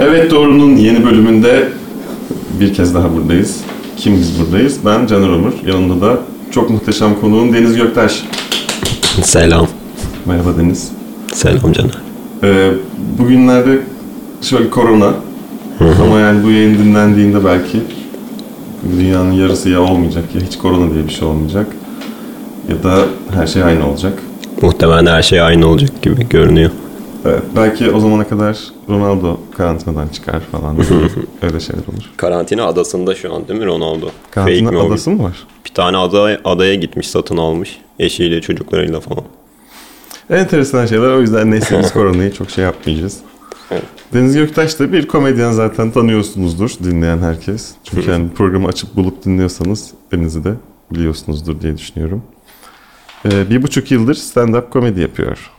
[0.00, 1.68] Evet Doğru'nun yeni bölümünde
[2.60, 3.60] bir kez daha buradayız.
[3.96, 4.78] Kim biz buradayız?
[4.84, 5.52] Ben Caner Ömür.
[5.66, 6.18] Yanımda da
[6.50, 8.24] çok muhteşem konuğum Deniz Göktaş.
[9.22, 9.68] Selam.
[10.26, 10.92] Merhaba Deniz.
[11.32, 11.98] Selam Caner.
[12.42, 12.70] Ee,
[13.18, 13.78] bugünlerde
[14.42, 15.14] şöyle korona.
[16.02, 17.80] Ama yani bu yayın dinlendiğinde belki
[18.98, 21.66] dünyanın yarısı ya olmayacak ya hiç korona diye bir şey olmayacak.
[22.68, 23.04] Ya da
[23.34, 24.12] her şey aynı olacak.
[24.62, 26.70] Muhtemelen her şey aynı olacak gibi görünüyor.
[27.24, 28.58] Evet, belki o zamana kadar
[28.88, 30.76] Ronaldo karantinadan çıkar falan.
[31.42, 32.10] Öyle şeyler olur.
[32.16, 34.08] Karantina adasında şu an değil mi Ronaldo?
[34.30, 35.46] Karantina Fake adası mı var?
[35.64, 37.78] Bir tane ada, adaya gitmiş satın almış.
[37.98, 39.24] Eşiyle çocuklarıyla falan.
[40.30, 41.10] Enteresan şeyler.
[41.10, 43.18] O yüzden neyse biz koronayı çok şey yapmayacağız.
[44.12, 47.74] Deniz Göktaş da bir komedyen zaten tanıyorsunuzdur dinleyen herkes.
[47.84, 50.54] Çünkü yani programı açıp bulup dinliyorsanız Deniz'i de
[50.90, 52.22] biliyorsunuzdur diye düşünüyorum.
[53.24, 55.50] Ee, bir buçuk yıldır stand-up komedi yapıyor.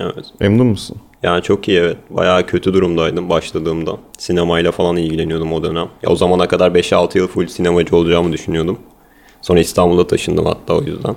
[0.00, 0.24] Evet.
[0.40, 0.96] Memnun musun?
[1.22, 1.96] Yani çok iyi evet.
[2.10, 3.96] Bayağı kötü durumdaydım başladığımda.
[4.18, 5.88] Sinemayla falan ilgileniyordum o dönem.
[6.02, 8.78] Ya o zamana kadar 5-6 yıl full sinemacı olacağımı düşünüyordum.
[9.42, 11.16] Sonra İstanbul'a taşındım hatta o yüzden.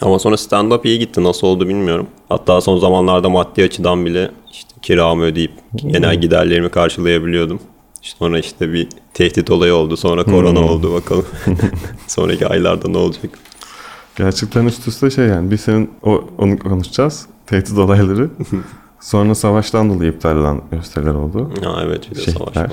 [0.00, 1.24] Ama sonra stand-up iyi gitti.
[1.24, 2.06] Nasıl oldu bilmiyorum.
[2.28, 7.60] Hatta son zamanlarda maddi açıdan bile işte kiramı ödeyip genel giderlerimi karşılayabiliyordum.
[8.02, 9.96] Sonra işte bir tehdit olayı oldu.
[9.96, 11.26] Sonra korona oldu bakalım.
[12.06, 13.38] Sonraki aylarda ne olacak?
[14.16, 15.50] Gerçekten üst üste şey yani.
[15.50, 17.26] Bir senin o, onu konuşacağız.
[17.46, 18.30] Tehdit olayları.
[19.00, 21.50] Sonra savaştan dolayı iptal edilen gösteriler oldu.
[21.64, 22.62] Ha evet bir de savaş Şehitler.
[22.64, 22.72] var.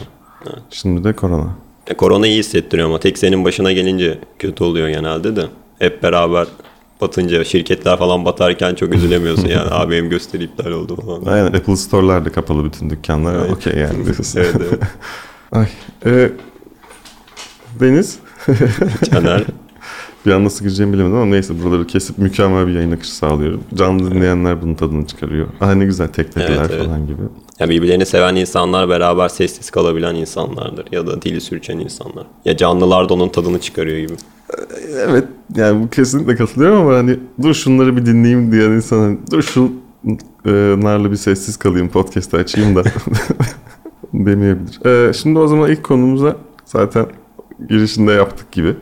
[0.69, 1.49] Şimdi de korona.
[1.87, 5.45] E, korona iyi hissettiriyor ama tek senin başına gelince kötü oluyor genelde de.
[5.79, 6.47] Hep beraber
[7.01, 9.91] batınca şirketler falan batarken çok üzülemiyorsun yani.
[9.91, 11.25] Benim gösteri iptal oldu falan.
[11.33, 13.35] Aynen Apple Store'lar da kapalı bütün dükkanlar.
[13.35, 13.51] Evet.
[13.51, 14.39] Okey yani diyorsun.
[14.39, 14.79] evet evet.
[15.51, 15.67] Ay.
[16.05, 16.31] E,
[17.79, 18.19] Deniz.
[19.11, 19.43] Caner.
[20.25, 23.63] Bir an nasıl gireceğimi bilemedim ama neyse buraları kesip mükemmel bir yayın akışı sağlıyorum.
[23.75, 25.47] Canlı dinleyenler bunun tadını çıkarıyor.
[25.61, 26.85] Ah ne güzel tek tekler Evet, evet.
[26.85, 27.21] falan gibi.
[27.59, 30.85] Ya birbirlerini seven insanlar beraber sessiz kalabilen insanlardır.
[30.91, 32.27] Ya da dili sürçen insanlar.
[32.45, 34.13] Ya canlılar da onun tadını çıkarıyor gibi.
[34.97, 35.23] Evet
[35.55, 41.11] yani bu kesinlikle katılıyorum ama hani dur şunları bir dinleyeyim diyen insan hani, dur şunlarla
[41.11, 42.83] bir sessiz kalayım podcast'ı açayım da
[44.13, 44.85] demeyebilir.
[44.85, 46.35] Ee, şimdi o zaman ilk konumuza
[46.66, 47.05] zaten
[47.69, 48.75] girişinde yaptık gibi.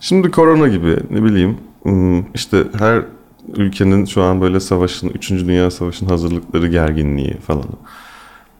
[0.00, 3.02] Şimdi korona gibi ne bileyim hmm, işte her
[3.56, 5.30] ülkenin şu an böyle savaşın, 3.
[5.30, 7.64] Dünya Savaşı'nın hazırlıkları gerginliği falan.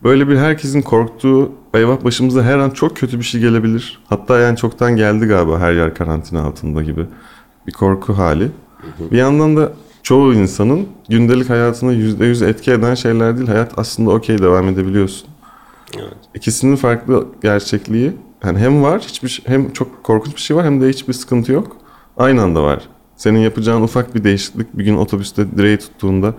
[0.03, 3.99] Böyle bir herkesin korktuğu eyvah başımıza her an çok kötü bir şey gelebilir.
[4.09, 7.07] Hatta yani çoktan geldi galiba her yer karantina altında gibi
[7.67, 8.51] bir korku hali.
[9.11, 9.73] Bir yandan da
[10.03, 13.49] çoğu insanın gündelik hayatına %100 etki eden şeyler değil.
[13.49, 15.29] Hayat aslında okey devam edebiliyorsun.
[15.97, 16.17] Evet.
[16.35, 18.13] İkisinin farklı gerçekliği
[18.45, 21.77] yani hem var hiçbir hem çok korkunç bir şey var hem de hiçbir sıkıntı yok.
[22.17, 22.83] Aynı anda var.
[23.17, 26.35] Senin yapacağın ufak bir değişiklik bir gün otobüste direği tuttuğunda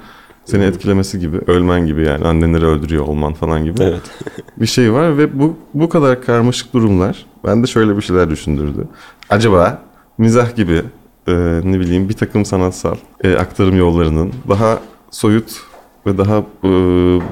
[0.45, 4.01] seni etkilemesi gibi, ölmen gibi yani annenleri öldürüyor olman falan gibi Evet.
[4.57, 8.87] bir şey var ve bu bu kadar karmaşık durumlar bende şöyle bir şeyler düşündürdü.
[9.29, 9.81] Acaba
[10.17, 10.83] mizah gibi
[11.27, 11.33] e,
[11.63, 14.79] ne bileyim bir takım sanatsal e, aktarım yollarının daha
[15.11, 15.61] soyut
[16.05, 16.69] ve daha e,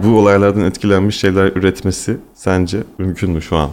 [0.04, 3.70] bu olaylardan etkilenmiş şeyler üretmesi sence mümkün mü şu an?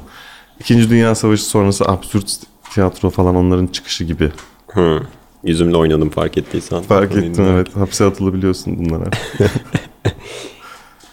[0.60, 2.38] İkinci Dünya Savaşı sonrası absürt
[2.75, 4.31] tiyatro falan onların çıkışı gibi.
[4.69, 5.00] Hı.
[5.44, 6.82] Yüzümle oynadım fark ettiysen.
[6.82, 7.54] Fark Konuyu ettim dinlerken.
[7.56, 7.76] evet.
[7.76, 9.04] Hapse atılabiliyorsun bunlara.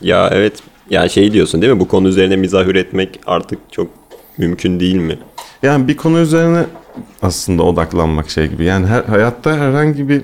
[0.02, 0.54] Ya evet.
[0.90, 1.80] Ya şey diyorsun değil mi?
[1.80, 3.88] Bu konu üzerine mizah üretmek artık çok
[4.38, 5.20] mümkün değil mi?
[5.64, 6.66] Yani bir konu üzerine
[7.22, 8.64] aslında odaklanmak şey gibi.
[8.64, 10.22] Yani her hayatta herhangi bir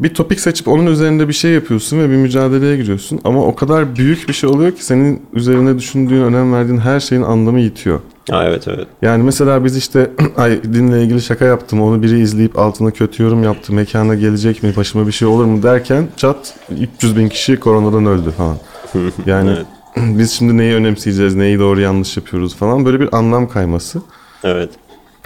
[0.00, 3.20] bir topik seçip onun üzerinde bir şey yapıyorsun ve bir mücadeleye giriyorsun.
[3.24, 7.22] Ama o kadar büyük bir şey oluyor ki senin üzerine düşündüğün, önem verdiğin her şeyin
[7.22, 8.00] anlamı yitiyor.
[8.30, 8.86] Ha evet evet.
[9.02, 13.42] Yani mesela biz işte ay dinle ilgili şaka yaptım onu biri izleyip altına kötü yorum
[13.42, 18.06] yaptı mekana gelecek mi başıma bir şey olur mu derken çat 300 bin kişi koronadan
[18.06, 18.56] öldü falan.
[19.26, 19.66] Yani Evet.
[19.96, 24.02] biz şimdi neyi önemseyeceğiz neyi doğru yanlış yapıyoruz falan böyle bir anlam kayması.
[24.44, 24.70] Evet.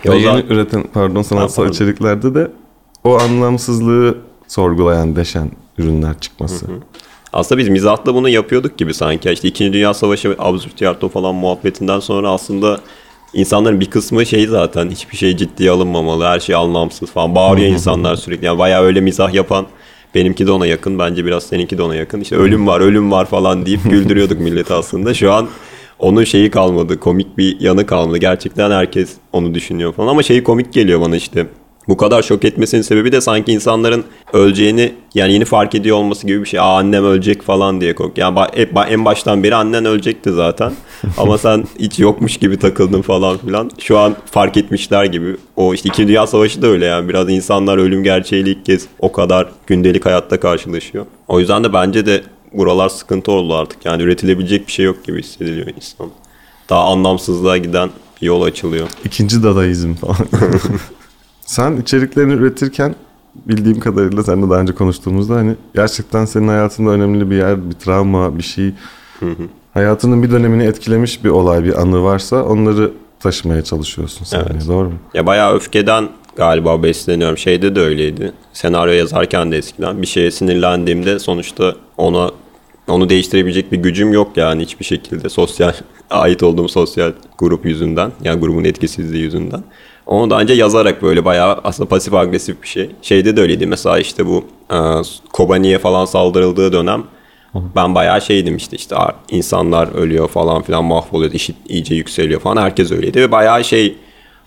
[0.06, 1.72] Ve yeni zaman- üreten pardon sanatsal pardon.
[1.72, 2.50] içeriklerde de
[3.04, 6.66] o anlamsızlığı sorgulayan deşen ürünler çıkması.
[7.32, 9.30] Aslında biz mizahla bunu yapıyorduk gibi sanki.
[9.30, 12.80] İşte İkinci Dünya Savaşı absürt tiyatro falan muhabbetinden sonra aslında
[13.34, 16.24] insanların bir kısmı şey zaten hiçbir şey ciddiye alınmamalı.
[16.24, 17.34] Her şey anlamsız falan.
[17.34, 18.46] Bağırıyor insanlar sürekli.
[18.46, 19.66] Yani bayağı öyle mizah yapan
[20.14, 20.98] benimki de ona yakın.
[20.98, 22.20] Bence biraz seninki de ona yakın.
[22.20, 25.14] İşte ölüm var, ölüm var falan deyip güldürüyorduk milleti aslında.
[25.14, 25.48] Şu an
[25.98, 27.00] onun şeyi kalmadı.
[27.00, 28.18] Komik bir yanı kalmadı.
[28.18, 30.08] Gerçekten herkes onu düşünüyor falan.
[30.08, 31.46] Ama şeyi komik geliyor bana işte.
[31.88, 36.40] Bu kadar şok etmesinin sebebi de sanki insanların öleceğini yani yeni fark ediyor olması gibi
[36.40, 36.60] bir şey.
[36.60, 38.18] Aa annem ölecek falan diye kork.
[38.18, 40.72] Yani hep- en baştan beri annen ölecekti zaten.
[41.18, 43.70] Ama sen hiç yokmuş gibi takıldın falan filan.
[43.78, 45.36] Şu an fark etmişler gibi.
[45.56, 47.08] O işte İkinci Dünya Savaşı da öyle yani.
[47.08, 51.06] Biraz insanlar ölüm gerçeğiyle ilk kez o kadar gündelik hayatta karşılaşıyor.
[51.28, 53.84] O yüzden de bence de buralar sıkıntı oldu artık.
[53.84, 56.06] Yani üretilebilecek bir şey yok gibi hissediliyor insan.
[56.70, 58.88] Daha anlamsızlığa giden yol açılıyor.
[59.04, 60.16] İkinci dadaizm falan.
[61.48, 62.94] Sen içeriklerini üretirken
[63.46, 68.38] bildiğim kadarıyla seninle daha önce konuştuğumuzda hani gerçekten senin hayatında önemli bir yer, bir travma,
[68.38, 68.72] bir şey
[69.74, 74.50] hayatının bir dönemini etkilemiş bir olay, bir anı varsa onları taşımaya çalışıyorsun sahneye.
[74.52, 74.68] Evet.
[74.68, 74.94] Doğru mu?
[75.14, 77.38] Ya bayağı öfkeden galiba besleniyorum.
[77.38, 78.32] Şeyde de öyleydi.
[78.52, 82.30] Senaryo yazarken de eskiden bir şeye sinirlendiğimde sonuçta ona
[82.88, 85.72] onu değiştirebilecek bir gücüm yok yani hiçbir şekilde sosyal
[86.10, 89.62] ait olduğum sosyal grup yüzünden yani grubun etkisizliği yüzünden.
[90.08, 92.90] Onu da önce yazarak böyle bayağı aslında pasif agresif bir şey.
[93.02, 94.76] Şeyde de öyleydi mesela işte bu e,
[95.32, 97.02] Kobani'ye falan saldırıldığı dönem
[97.76, 102.62] ben bayağı şeydim işte işte "Aa, insanlar ölüyor falan filan mahvoluyor işit iyice yükseliyor falan
[102.62, 103.96] herkes öyleydi ve bayağı şey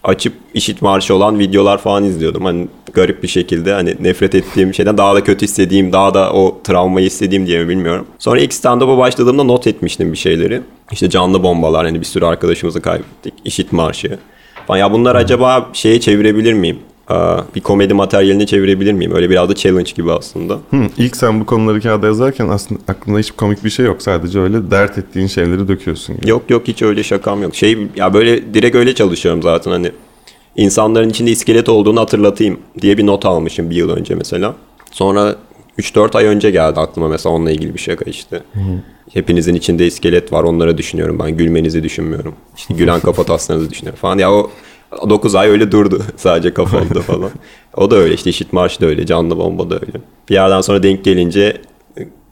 [0.03, 2.45] açıp işit marşı olan videolar falan izliyordum.
[2.45, 6.57] Hani garip bir şekilde hani nefret ettiğim şeyden daha da kötü istediğim, daha da o
[6.63, 8.05] travmayı istediğim diye mi bilmiyorum.
[8.19, 10.61] Sonra ilk stand-up'a başladığımda not etmiştim bir şeyleri.
[10.91, 13.33] İşte canlı bombalar hani bir sürü arkadaşımızı kaybettik.
[13.45, 14.19] işit marşı.
[14.67, 14.77] Falan.
[14.79, 16.77] Ya bunlar acaba şeye çevirebilir miyim?
[17.55, 19.11] Bir komedi materyaline çevirebilir miyim?
[19.15, 20.53] Öyle biraz da challenge gibi aslında.
[20.53, 24.01] Hı, ilk sen bu konuları kağıda yazarken aslında aklında hiç komik bir şey yok.
[24.01, 26.15] Sadece öyle dert ettiğin şeyleri döküyorsun.
[26.15, 26.29] Gibi.
[26.29, 27.55] Yok yok hiç öyle şakam yok.
[27.55, 29.91] Şey ya böyle direkt öyle çalışıyorum zaten hani
[30.55, 34.55] insanların içinde iskelet olduğunu hatırlatayım diye bir not almışım bir yıl önce mesela.
[34.91, 35.35] Sonra
[35.79, 38.43] 3-4 ay önce geldi aklıma mesela onunla ilgili bir şaka işte.
[39.13, 42.35] Hepinizin içinde iskelet var onları düşünüyorum ben gülmenizi düşünmüyorum.
[42.57, 44.17] İşte gülen kafataslarınızı düşünüyorum falan.
[44.17, 44.51] Ya o
[45.09, 47.29] 9 ay öyle durdu sadece kafamda falan.
[47.77, 50.01] O da öyle işte işit marş da öyle canlı bomba da öyle.
[50.29, 51.61] Bir yerden sonra denk gelince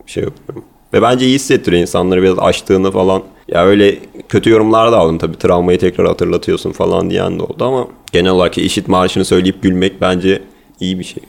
[0.06, 0.64] şey yapıyorum.
[0.94, 3.24] Ve bence iyi hissettiriyor insanları biraz açtığını falan.
[3.48, 3.98] Ya öyle
[4.30, 8.58] kötü yorumlar da aldım tabii travmayı tekrar hatırlatıyorsun falan diyen de oldu ama genel olarak
[8.58, 10.42] işit marşını söyleyip gülmek bence
[10.80, 11.24] iyi bir şey.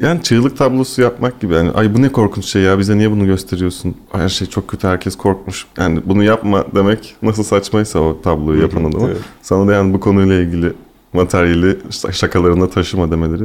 [0.00, 1.54] Yani çığlık tablosu yapmak gibi.
[1.54, 3.94] Yani ay bu ne korkunç şey ya bize niye bunu gösteriyorsun?
[4.12, 5.66] Her şey çok kötü herkes korkmuş.
[5.78, 9.06] Yani bunu yapma demek nasıl saçmaysa o tabloyu yapan adama.
[9.06, 9.20] evet.
[9.42, 10.72] Sana da yani bu konuyla ilgili
[11.12, 11.78] materyali
[12.12, 13.44] şakalarına taşıma demeleri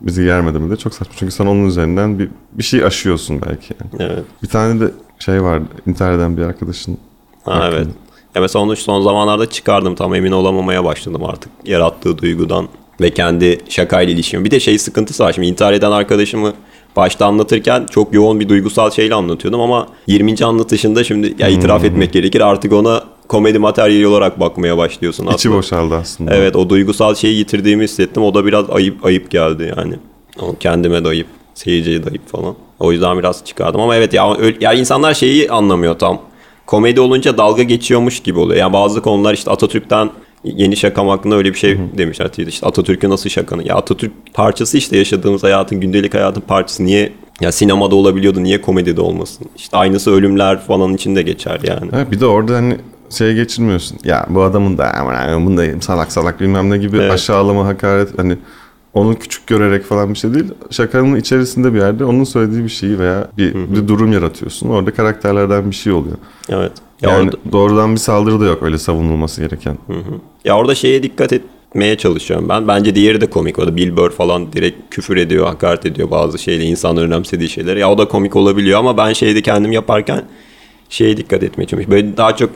[0.00, 1.14] bizi yerme demeleri çok saçma.
[1.18, 3.74] Çünkü sen onun üzerinden bir, bir şey aşıyorsun belki.
[3.80, 4.12] Yani.
[4.12, 4.24] Evet.
[4.42, 6.98] Bir tane de şey vardı eden bir arkadaşın.
[7.44, 7.76] Ha, hakkında.
[7.76, 7.88] evet.
[8.34, 12.68] Ya mesela onu son zamanlarda çıkardım tam emin olamamaya başladım artık yarattığı duygudan
[13.00, 14.44] ve kendi şakayla ilişkimi.
[14.44, 16.52] Bir de şey sıkıntısı var şimdi intihar eden arkadaşımı
[16.96, 20.44] başta anlatırken çok yoğun bir duygusal şeyle anlatıyordum ama 20.
[20.44, 21.88] anlatışında şimdi ya itiraf Hmm.
[21.88, 25.54] etmek gerekir artık ona komedi materyali olarak bakmaya başlıyorsun İçi aslında.
[25.56, 26.34] boşaldı aslında.
[26.36, 28.22] Evet o duygusal şeyi yitirdiğimi hissettim.
[28.22, 29.94] O da biraz ayıp ayıp geldi yani.
[30.40, 32.54] O kendime de ayıp, seyirciye de ayıp falan.
[32.80, 36.20] O yüzden biraz çıkardım ama evet ya, öyle- ya insanlar şeyi anlamıyor tam.
[36.66, 38.60] Komedi olunca dalga geçiyormuş gibi oluyor.
[38.60, 40.10] Yani bazı konular işte Atatürk'ten
[40.56, 42.28] yeni şakam hakkında öyle bir şey demişler.
[42.28, 42.50] Tweet'te.
[42.50, 43.68] İşte Atatürk'ü nasıl şakanı?
[43.68, 46.84] Ya Atatürk parçası işte yaşadığımız hayatın, gündelik hayatın parçası.
[46.84, 49.46] Niye ya sinemada olabiliyordu, niye komedide olmasın?
[49.56, 51.90] İşte aynısı ölümler falan için de geçer yani.
[51.90, 52.76] Ha, bir de orada hani
[53.10, 53.98] şey geçirmiyorsun.
[54.04, 57.12] Ya bu adamın da aman bunu da salak salak bilmem ne gibi Evet.
[57.12, 58.36] aşağılama hakaret hani
[58.94, 60.44] onu küçük görerek falan bir şey değil.
[60.70, 64.68] Şakanın içerisinde bir yerde onun söylediği bir şeyi veya bir, bir durum yaratıyorsun.
[64.68, 66.16] Orada karakterlerden bir şey oluyor.
[66.48, 66.72] Evet.
[67.02, 69.78] Ya Yani orada- doğrudan bir saldırı da yok öyle savunulması gereken.
[70.44, 72.68] Ya orada şeye dikkat etmeye çalışıyorum ben.
[72.68, 73.58] Bence diğeri de komik.
[73.58, 76.64] O da Bill Burr falan direkt küfür ediyor, hakaret ediyor bazı şeyle.
[76.64, 77.80] insanların önemsediği şeyleri.
[77.80, 80.22] Ya o da komik olabiliyor ama ben şeyde kendim yaparken
[80.88, 81.92] şeye dikkat etmeye çalışıyorum.
[81.96, 82.50] Böyle daha çok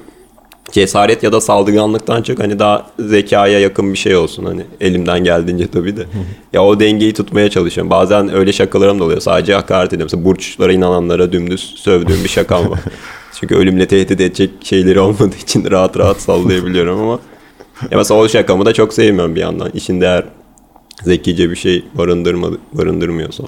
[0.72, 5.66] cesaret ya da saldırganlıktan çok hani daha zekaya yakın bir şey olsun hani elimden geldiğince
[5.66, 6.06] tabii de.
[6.52, 7.90] ya o dengeyi tutmaya çalışıyorum.
[7.90, 9.20] Bazen öyle şakalarım da oluyor.
[9.20, 10.10] Sadece hakaret ediyorum.
[10.12, 12.80] Mesela burçlara inananlara dümdüz sövdüğüm bir şakam var.
[13.40, 17.18] Çünkü ölümle tehdit edecek şeyleri olmadığı için rahat rahat sallayabiliyorum ama
[17.90, 19.70] ya mesela o şakamı da çok sevmiyorum bir yandan.
[19.74, 20.24] İçinde eğer
[21.02, 23.44] zekice bir şey barındırma, barındırmıyorsa.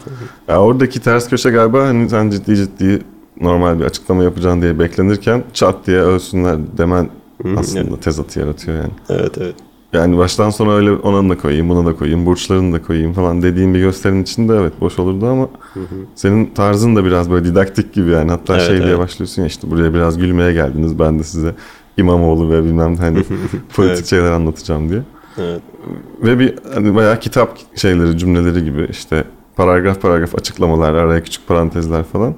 [0.48, 3.02] Ya oradaki ters köşe galiba hani sen ciddi ciddi
[3.40, 7.08] normal bir açıklama yapacaksın diye beklenirken çat diye ölsünler demen
[7.56, 8.92] aslında tezatı yaratıyor yani.
[9.08, 9.54] Evet evet.
[9.92, 13.74] Yani baştan sona öyle ona da koyayım, buna da koyayım, burçlarını da koyayım falan dediğim
[13.74, 15.48] bir gösterinin içinde evet boş olurdu ama
[16.14, 18.30] senin tarzın da biraz böyle didaktik gibi yani.
[18.30, 18.98] Hatta Evet, şey diye evet.
[18.98, 20.98] başlıyorsun ya işte buraya biraz gülmeye geldiniz.
[20.98, 21.54] Ben de size
[21.96, 23.18] İmamoğlu ve bilmem hani
[23.76, 24.06] politik Evet.
[24.06, 25.02] şeyler anlatacağım diye.
[25.38, 25.62] Evet.
[26.22, 29.24] Ve bir hani bayağı kitap şeyleri, cümleleri gibi işte
[29.56, 32.34] paragraf paragraf açıklamalar, araya küçük parantezler falan.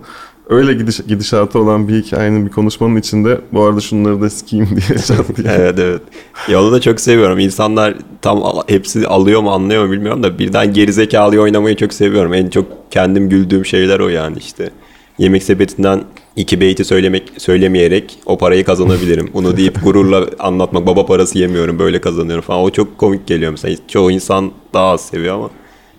[0.49, 4.99] Öyle gidiş, gidişatı olan bir hikayenin bir konuşmanın içinde bu arada şunları da sikeyim diye
[5.07, 5.49] çat diye.
[5.49, 6.03] evet evet.
[6.49, 7.39] Ya da çok seviyorum.
[7.39, 12.35] İnsanlar tam hepsi alıyor mu anlıyor mu bilmiyorum da birden gerizekalıyı oynamayı çok seviyorum.
[12.35, 14.71] En çok kendim güldüğüm şeyler o yani işte.
[15.19, 16.01] Yemek sepetinden
[16.37, 19.31] iki beyti söylemek söylemeyerek o parayı kazanabilirim.
[19.35, 20.87] Bunu deyip gururla anlatmak.
[20.87, 22.61] Baba parası yemiyorum böyle kazanıyorum falan.
[22.61, 23.77] O çok komik geliyor mesela.
[23.89, 25.51] Çoğu insan daha az seviyor ama.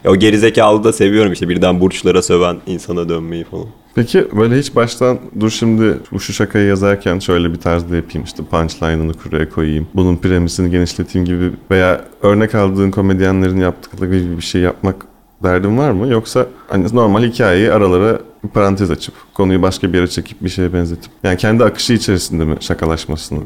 [0.03, 3.67] Ya o gerizekalı da seviyorum işte birden burçlara söven insana dönmeyi falan.
[3.95, 8.43] Peki böyle hiç baştan dur şimdi bu şu şakayı yazarken şöyle bir tarzda yapayım işte
[8.43, 9.87] punchline'ını kuraya koyayım.
[9.93, 15.05] Bunun premisini genişleteyim gibi veya örnek aldığın komedyenlerin yaptıkları gibi bir şey yapmak
[15.43, 16.07] derdin var mı?
[16.07, 18.19] Yoksa hani normal hikayeyi aralara
[18.53, 22.57] parantez açıp konuyu başka bir yere çekip bir şeye benzetip yani kendi akışı içerisinde mi
[22.59, 23.39] şakalaşmasını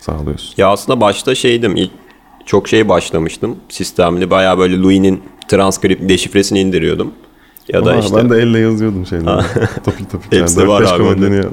[0.00, 0.54] sağlıyorsun?
[0.56, 1.90] Ya aslında başta şeydim ilk
[2.46, 7.12] çok şey başlamıştım sistemli bayağı böyle Louis'nin transkript deşifresini indiriyordum.
[7.72, 9.26] Ya da işte Ben de elle yazıyordum şeyleri.
[9.84, 10.38] toplu toplu.
[10.38, 11.40] Hepsi Yani var abi,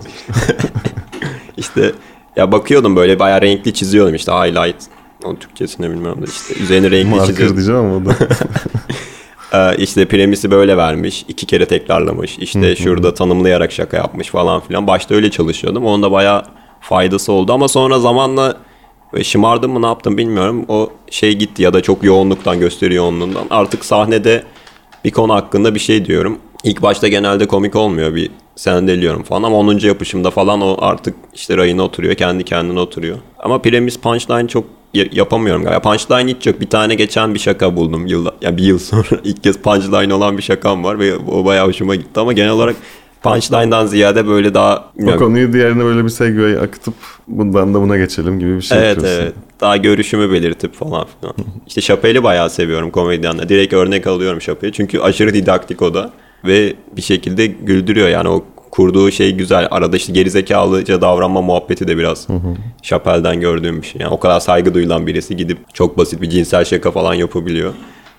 [1.58, 1.92] işte
[2.36, 4.76] ya bakıyordum böyle bayağı renkli çiziyordum işte highlight
[5.24, 7.56] onun Türkçesini bilmiyorum da işte üzerine renkli Marker çiziyordum.
[7.58, 8.16] diyeceğim ama o da.
[9.54, 11.26] Ee, işte premisi böyle vermiş.
[11.28, 12.38] iki kere tekrarlamış.
[12.40, 14.88] İşte şurada tanımlayarak şaka yapmış falan filan.
[14.88, 15.86] Başta öyle çalışıyordum.
[15.86, 16.44] Onun da bayağı
[16.82, 18.58] faydası oldu ama sonra zamanla
[19.14, 20.66] böyle şımardım mı ne yaptım bilmiyorum.
[20.68, 23.46] O şey gitti ya da çok yoğunluktan gösteri yoğunluğundan.
[23.50, 24.44] Artık sahnede
[25.06, 26.38] bir konu hakkında bir şey diyorum.
[26.64, 29.78] İlk başta genelde komik olmuyor bir sendeliyorum falan ama 10.
[29.88, 32.16] yapışımda falan o artık işte rayına oturuyor.
[32.16, 33.18] Kendi kendine oturuyor.
[33.40, 34.64] Ama premis punchline çok
[34.94, 35.80] ya- yapamıyorum galiba.
[35.82, 36.62] Punchline hiç yok.
[36.62, 38.08] Bir tane geçen bir şaka buldum.
[38.08, 41.68] Yılda, ya bir yıl sonra ilk kez punchline olan bir şakam var ve o bayağı
[41.68, 42.76] hoşuma gitti ama genel olarak
[43.24, 46.94] punchline'dan ziyade böyle daha o konuyu diğerine böyle bir segway akıtıp
[47.28, 49.22] bundan da buna geçelim gibi bir şey Evet yapıyorsun.
[49.24, 49.34] evet.
[49.62, 51.36] Daha görüşümü belirtip falan filan.
[51.68, 53.50] İşte Chappelle'i bayağı seviyorum komedyenle.
[53.50, 54.74] Direkt örnek alıyorum Chappelle'i.
[54.74, 56.12] Çünkü aşırı didaktik o da.
[56.46, 59.68] Ve bir şekilde güldürüyor yani o kurduğu şey güzel.
[59.72, 62.28] Arada işte gerizekalıca davranma muhabbeti de biraz
[62.82, 64.02] Chappelle'den gördüğüm bir şey.
[64.02, 67.74] Yani o kadar saygı duyulan birisi gidip çok basit bir cinsel şaka falan yapabiliyor.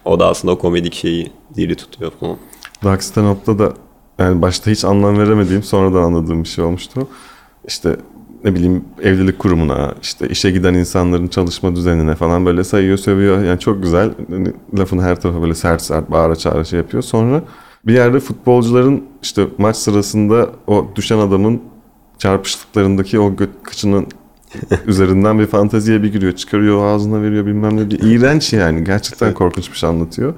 [0.04, 2.36] O da aslında o komedik şeyi diri tutuyor falan.
[2.84, 3.72] Dark Stand-Up'ta da
[4.20, 7.08] yani başta hiç anlam veremediğim sonradan anladığım bir şey olmuştu.
[7.68, 7.96] İşte
[8.44, 13.44] ne bileyim evlilik kurumuna, işte işe giden insanların çalışma düzenine falan böyle sayıyor, sövüyor.
[13.44, 14.10] Yani çok güzel.
[14.28, 17.02] Yani lafın her tarafa böyle sert sert bağıra çağıra şey yapıyor.
[17.02, 17.42] Sonra
[17.86, 21.62] bir yerde futbolcuların işte maç sırasında o düşen adamın
[22.18, 24.06] çarpıştıklarındaki o kıçının
[24.86, 26.32] üzerinden bir fanteziye bir giriyor.
[26.32, 28.12] Çıkarıyor ağzına veriyor bilmem ne diye.
[28.12, 28.84] İğrenç yani.
[28.84, 30.34] Gerçekten korkunç bir şey anlatıyor.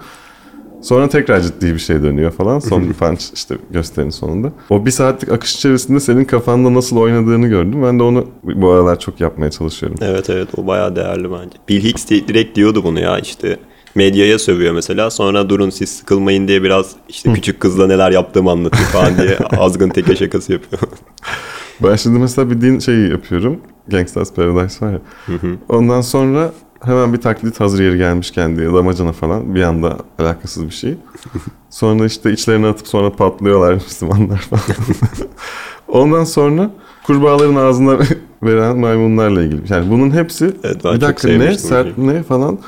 [0.82, 2.58] Sonra tekrar ciddi bir şey dönüyor falan.
[2.58, 4.52] Son bir punch işte gösterinin sonunda.
[4.70, 7.82] O bir saatlik akış içerisinde senin kafanda nasıl oynadığını gördüm.
[7.82, 9.98] Ben de onu bu aralar çok yapmaya çalışıyorum.
[10.02, 11.58] Evet evet o bayağı değerli bence.
[11.68, 13.58] Bill Hicks direkt diyordu bunu ya işte
[13.94, 18.86] medyaya sövüyor mesela sonra durun siz sıkılmayın diye biraz işte küçük kızla neler yaptığımı anlatayım
[18.86, 20.82] falan diye azgın teke şakası yapıyor.
[21.82, 23.60] Ben şimdi mesela bildiğin şeyi yapıyorum.
[23.88, 25.00] Gangsta's Paradise var ya.
[25.68, 26.52] Ondan sonra
[26.84, 30.96] hemen bir taklit hazır yeri gelmişken diye damacana falan bir anda alakasız bir şey.
[31.70, 34.62] Sonra işte içlerine atıp sonra patlıyorlar Müslümanlar falan.
[35.88, 36.70] Ondan sonra
[37.06, 37.98] kurbağaların ağzına
[38.42, 39.72] veren maymunlarla ilgili.
[39.72, 42.58] Yani bunun hepsi Evet, bir dakika ne sert ne falan.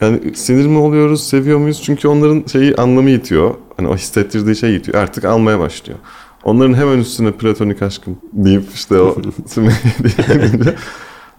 [0.00, 1.82] Yani sinir mi oluyoruz, seviyor muyuz?
[1.82, 3.54] Çünkü onların şeyi anlamı yitiyor.
[3.76, 4.98] Hani o hissettirdiği şey yitiyor.
[4.98, 5.98] Artık almaya başlıyor.
[6.44, 9.16] Onların hemen üstüne platonik aşkım deyip işte o
[9.56, 10.74] deyince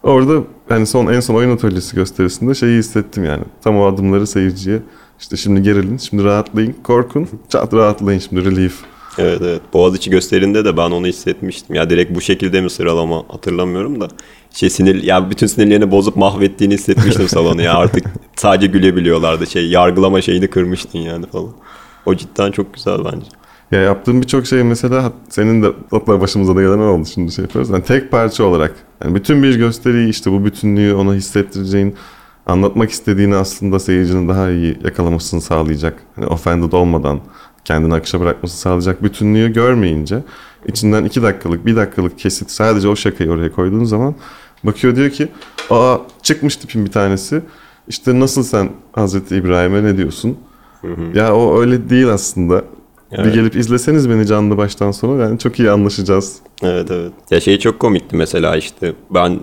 [0.03, 3.43] orada yani son en son oyun atölyesi gösterisinde şeyi hissettim yani.
[3.63, 4.79] Tam o adımları seyirciye
[5.19, 8.79] işte şimdi gerilin, şimdi rahatlayın, korkun, çat rahatlayın şimdi relief.
[9.17, 11.75] evet evet Boğaziçi gösterinde de ben onu hissetmiştim.
[11.75, 14.07] Ya direkt bu şekilde mi sıralama hatırlamıyorum da.
[14.51, 18.03] Şey sinir ya bütün sinirlerini bozup mahvettiğini hissetmiştim salonu ya artık
[18.35, 21.51] sadece gülebiliyorlardı şey yargılama şeyini kırmıştın yani falan.
[22.05, 23.27] O cidden çok güzel bence.
[23.71, 27.69] Ya yaptığım birçok şey mesela senin de hatta başımıza da gelen oldu şimdi şey yapıyoruz.
[27.69, 31.95] Yani tek parça olarak yani bütün bir gösteriyi işte bu bütünlüğü ona hissettireceğin
[32.45, 35.99] anlatmak istediğini aslında seyircinin daha iyi yakalamasını sağlayacak.
[36.15, 37.19] Hani offended olmadan
[37.65, 40.23] kendini akışa bırakmasını sağlayacak bütünlüğü görmeyince
[40.67, 44.15] içinden iki dakikalık bir dakikalık kesit sadece o şakayı oraya koyduğun zaman
[44.63, 45.27] bakıyor diyor ki
[45.69, 47.41] aa çıkmış tipin bir tanesi
[47.87, 50.37] işte nasıl sen Hazreti İbrahim'e ne diyorsun?
[51.13, 52.63] Ya o öyle değil aslında.
[53.11, 53.33] Bir Evet.
[53.33, 56.35] gelip izleseniz beni canlı baştan sona yani çok iyi anlaşacağız.
[56.63, 57.11] Evet evet.
[57.31, 59.39] Ya şey çok komikti mesela işte ben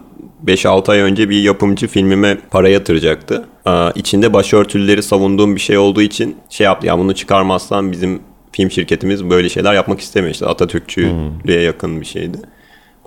[0.47, 3.44] 5-6 ay önce bir yapımcı filmime para yatıracaktı.
[3.64, 8.21] Aa, içinde başörtüleri savunduğum bir şey olduğu için şey yaptı ya bunu çıkarmazsan bizim
[8.52, 10.35] film şirketimiz böyle şeyler yapmak istemiyor.
[10.35, 12.38] İşte Atatürkçülüğe yakın bir şeydi.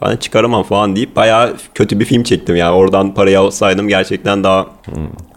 [0.01, 2.75] Ben çıkaramam falan deyip bayağı kötü bir film çektim yani.
[2.75, 4.67] Oradan parayı alsaydım gerçekten daha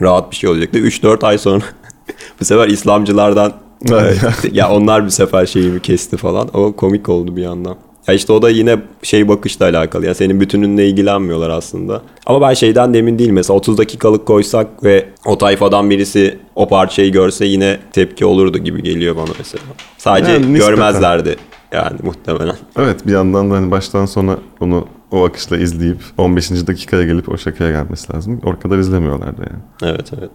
[0.02, 0.78] rahat bir şey olacaktı.
[0.78, 1.64] 3-4 ay sonra
[2.40, 3.52] bu sefer İslamcılardan
[3.90, 4.18] Evet.
[4.52, 6.48] ya onlar bir sefer şeyimi kesti falan.
[6.54, 7.76] O komik oldu bir yandan.
[8.08, 10.06] Ya işte o da yine şey bakışla alakalı.
[10.06, 12.02] Ya senin bütününle ilgilenmiyorlar aslında.
[12.26, 13.34] Ama ben şeyden de emin değilim.
[13.34, 18.82] Mesela 30 dakikalık koysak ve o tayfadan birisi o parçayı görse yine tepki olurdu gibi
[18.82, 19.62] geliyor bana mesela.
[19.98, 20.76] Sadece Yani nispeten.
[20.76, 21.36] görmezlerdi
[21.72, 22.56] yani muhtemelen.
[22.78, 26.50] Evet bir yandan da hani baştan sona onu o akışla izleyip 15.
[26.50, 28.40] dakikaya gelip o şakaya gelmesi lazım.
[28.44, 29.92] O kadar izlemiyorlardı yani.
[29.94, 30.30] Evet evet.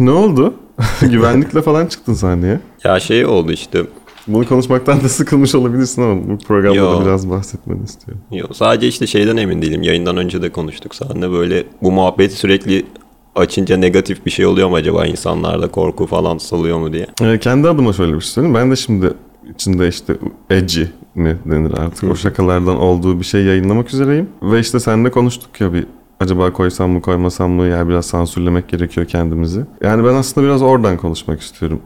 [0.00, 0.54] Ne oldu?
[1.00, 2.60] Güvenlikle falan çıktın sahneye.
[2.84, 3.82] Ya şey oldu işte
[4.26, 7.00] Bunu konuşmaktan da sıkılmış olabilirsin ama bu programda Yo.
[7.00, 8.22] da biraz bahsetmeni istiyorum.
[8.32, 9.82] Yok, sadece işte şeyden emin değilim.
[9.82, 12.86] Yayından önce de konuştuk seninle böyle bu muhabbeti sürekli
[13.34, 17.06] açınca negatif bir şey oluyor mu acaba insanlarda korku falan salıyor mu diye.
[17.22, 18.54] Ee, kendi adıma şöyle bir şey söyleyeyim.
[18.54, 19.10] Ben de şimdi
[19.54, 20.16] içinde işte
[20.50, 20.82] edgy
[21.14, 24.28] mi denir artık o şakalardan olduğu bir şey yayınlamak üzereyim.
[24.42, 25.86] Ve işte seninle konuştuk ya bir
[26.24, 29.64] acaba koysam mı koymasam mı ya biraz sansürlemek gerekiyor kendimizi.
[29.82, 31.80] Yani ben aslında biraz oradan konuşmak istiyorum.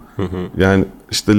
[0.56, 1.32] Yani işte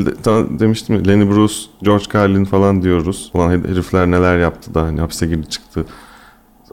[0.59, 1.53] demiştim ya, Lenny Bruce,
[1.83, 3.31] George Carlin falan diyoruz.
[3.33, 5.85] Ulan her- herifler neler yaptı da hani hapse girdi çıktı.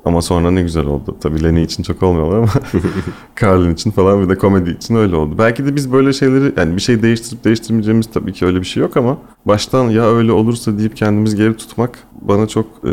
[0.04, 1.16] Ama sonra ne güzel oldu.
[1.20, 2.48] Tabii Lenny için çok olmuyor ama
[3.42, 5.34] Carlin için falan bir de komedi için öyle oldu.
[5.38, 8.80] Belki de biz böyle şeyleri yani bir şey değiştirip değiştirmeyeceğimiz tabii ki öyle bir şey
[8.82, 12.90] yok ama baştan ya öyle olursa deyip kendimizi geri tutmak bana çok e,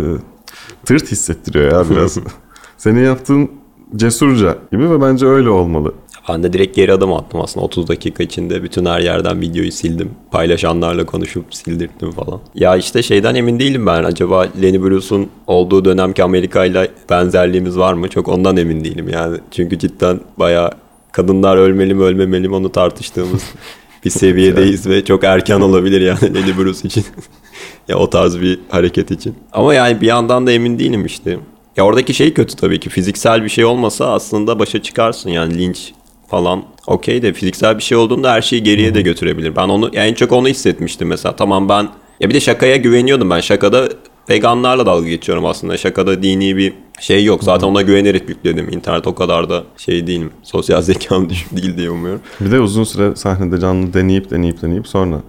[0.85, 2.17] tırt hissettiriyor ya biraz.
[2.83, 3.49] Senin yaptığın
[3.95, 5.93] cesurca gibi ve bence öyle olmalı.
[6.29, 10.11] Ben de direkt geri adım attım aslında 30 dakika içinde bütün her yerden videoyu sildim.
[10.31, 12.39] Paylaşanlarla konuşup sildirttim falan.
[12.55, 14.03] Ya işte şeyden emin değilim ben.
[14.03, 18.09] Acaba Lenny Bruce'un olduğu dönemki Amerika ile benzerliğimiz var mı?
[18.09, 19.37] Çok ondan emin değilim yani.
[19.51, 20.71] Çünkü cidden bayağı
[21.11, 23.43] kadınlar ölmeli mi ölmemeli mi onu tartıştığımız
[24.05, 27.05] bir seviyedeyiz ve çok erken olabilir yani Lenny Bruce için.
[27.87, 29.35] ya o tarz bir hareket için.
[29.53, 31.37] Ama yani bir yandan da emin değilim işte.
[31.77, 32.89] Ya oradaki şey kötü tabii ki.
[32.89, 35.93] Fiziksel bir şey olmasa aslında başa çıkarsın yani linç
[36.27, 36.63] falan.
[36.87, 39.55] Okey de fiziksel bir şey olduğunda her şeyi geriye de götürebilir.
[39.55, 41.35] Ben onu yani en çok onu hissetmiştim mesela.
[41.35, 41.89] Tamam ben
[42.19, 43.39] ya bir de şakaya güveniyordum ben.
[43.39, 43.89] Şakada
[44.29, 45.77] veganlarla dalga geçiyorum aslında.
[45.77, 47.43] Şakada dini bir şey yok.
[47.43, 48.69] Zaten ona güvenerek yükledim.
[48.71, 50.31] İnternet o kadar da şey değilim.
[50.43, 52.21] Sosyal zekam düşük değil diye umuyorum.
[52.39, 55.21] Bir de uzun süre sahnede canlı deneyip deneyip deneyip sonra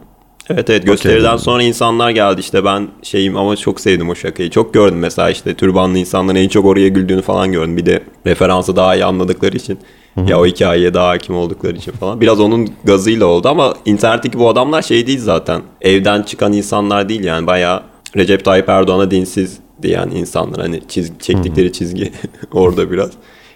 [0.50, 1.38] Evet evet gösteriden Okey.
[1.38, 4.50] sonra insanlar geldi işte ben şeyim ama çok sevdim o şakayı.
[4.50, 7.76] Çok gördüm mesela işte türbanlı insanların en çok oraya güldüğünü falan gördüm.
[7.76, 9.78] Bir de referansı daha iyi anladıkları için.
[10.26, 12.20] Ya o hikayeye daha hakim oldukları için falan.
[12.20, 15.62] Biraz onun gazıyla oldu ama internetteki bu adamlar şey değil zaten.
[15.80, 17.82] Evden çıkan insanlar değil yani bayağı
[18.16, 20.60] Recep Tayyip Erdoğan'a dinsiz diyen insanlar.
[20.60, 22.12] Hani çiz- çektikleri çizgi
[22.52, 23.10] orada biraz.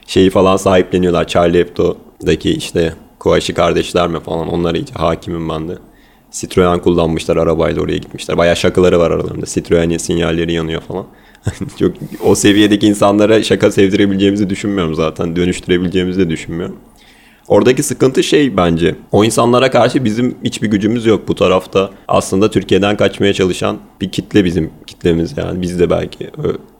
[0.07, 1.27] Şeyi falan sahipleniyorlar.
[1.29, 5.73] Charlie Hebdo'daki işte Kuaşi kardeşler mi falan onlara iyice hakimim ben de.
[6.33, 8.39] Citroen kullanmışlar arabayla oraya gitmişler.
[8.39, 9.47] Bayağı şakaları var aralarında.
[9.47, 11.07] Citroen'in sinyalleri yanıyor falan.
[11.79, 11.93] Çok
[12.25, 15.37] o seviyedeki insanlara şaka sevdirebileceğimizi düşünmüyorum zaten.
[15.37, 16.77] Dönüştürebileceğimizi de düşünmüyorum.
[17.49, 18.95] Oradaki sıkıntı şey bence.
[19.13, 21.91] O insanlara karşı bizim hiçbir gücümüz yok bu tarafta.
[22.09, 25.63] Aslında Türkiye'den kaçmaya çalışan bir kitle bizim kitlemiz yani.
[25.63, 26.31] Biz de belki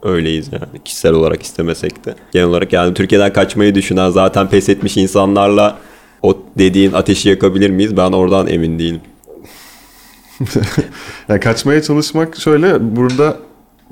[0.03, 0.83] öyleyiz yani.
[0.85, 2.15] Kişisel olarak istemesek de.
[2.31, 5.79] Genel olarak yani Türkiye'den kaçmayı düşünen zaten pes etmiş insanlarla
[6.21, 7.97] o dediğin ateşi yakabilir miyiz?
[7.97, 9.01] Ben oradan emin değilim.
[11.29, 13.37] Yani kaçmaya çalışmak şöyle burada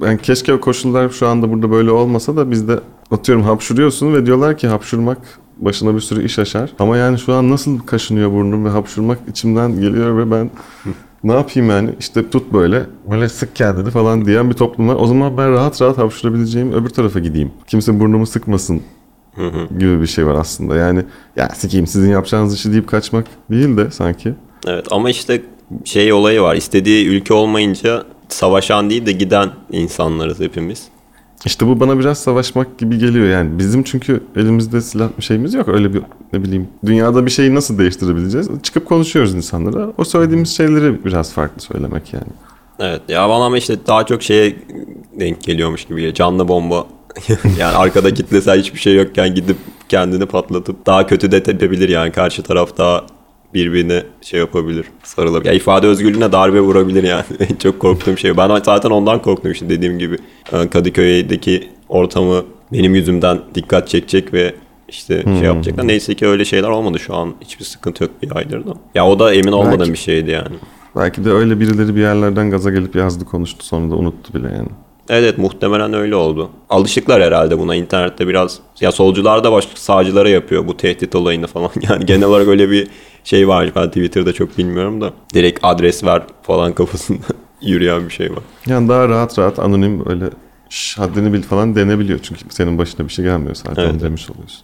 [0.02, 2.80] yani keşke koşullar şu anda burada böyle olmasa da bizde
[3.12, 5.18] atıyorum hapşuruyorsun ve diyorlar ki hapşurmak
[5.58, 6.70] başına bir sürü iş açar.
[6.80, 10.50] Ama yani şu an nasıl kaşınıyor burnum ve hapşurmak içimden geliyor ve ben
[11.24, 14.96] ne yapayım yani işte tut böyle böyle sık kendini falan diyen bir toplum var.
[15.00, 17.52] O zaman ben rahat rahat hapşurabileceğim öbür tarafa gideyim.
[17.68, 18.82] Kimse burnumu sıkmasın
[19.80, 20.76] gibi bir şey var aslında.
[20.76, 21.04] Yani
[21.36, 24.34] ya sikeyim sizin yapacağınız işi deyip kaçmak değil de sanki.
[24.68, 25.42] Evet ama işte
[25.86, 26.56] şey olayı var.
[26.56, 30.88] İstediği ülke olmayınca savaşan değil de giden insanlarız hepimiz.
[31.46, 33.60] İşte bu bana biraz savaşmak gibi geliyor yani.
[33.60, 35.68] Bizim çünkü elimizde silah şeyimiz yok.
[35.68, 36.02] Öyle bir
[36.34, 38.50] ne bileyim dünyada bir şeyi nasıl değiştirebileceğiz?
[38.64, 39.92] Çıkıp konuşuyoruz insanlara.
[39.98, 42.32] O söylediğimiz şeyleri biraz farklı söylemek yani.
[42.80, 44.56] Evet ya bana ama işte daha çok şeye
[45.20, 46.14] denk geliyormuş gibi geliyor.
[46.14, 46.88] Canlı bomba.
[47.60, 49.58] yani arkada kitlesel hiçbir şey yokken gidip
[49.90, 53.06] kendini patlatıp daha kötü de tepebilir yani karşı taraf daha
[53.54, 55.50] birbirine şey yapabilir, sarılabilir.
[55.50, 57.24] Ya ifade özgürlüğüne darbe vurabilir yani.
[57.50, 58.38] En çok korktuğum şey.
[58.38, 60.18] Ben zaten ondan korktum işte dediğim gibi.
[60.54, 64.56] Ee, Kadıköy'deki ortamı benim yüzümden dikkat çekecek ve
[64.90, 65.88] işte şey yapacaklar.
[65.88, 67.34] Neyse ki öyle şeyler olmadı şu an.
[67.42, 68.74] Hiçbir sıkıntı yok bir aydır da.
[68.96, 70.56] Ya o da emin olmadığım Belki- bir şeydi yani.
[70.96, 74.70] Belki de öyle birileri bir yerlerden gaza gelip yazdı konuştu sonra da unuttu bile yani.
[75.10, 76.50] Evet muhtemelen öyle oldu.
[76.70, 78.60] Alışıklar herhalde buna internette biraz.
[78.82, 81.70] Ya solcular da başka sağcılara yapıyor bu tehdit olayını falan.
[81.90, 82.88] Yani genel olarak öyle bir
[83.28, 83.72] şey var.
[83.76, 85.14] Ben Twitter'da çok bilmiyorum da.
[85.34, 87.24] Direkt adres ver falan kafasında
[87.62, 88.44] yürüyen bir şey var.
[88.66, 90.30] Yani daha rahat rahat anonim böyle
[90.70, 92.20] "Şş, haddini bil falan denebiliyor.
[92.24, 94.02] Çünkü senin başına bir şey gelmiyor zaten Evet.
[94.02, 94.62] demiş oluyorsun.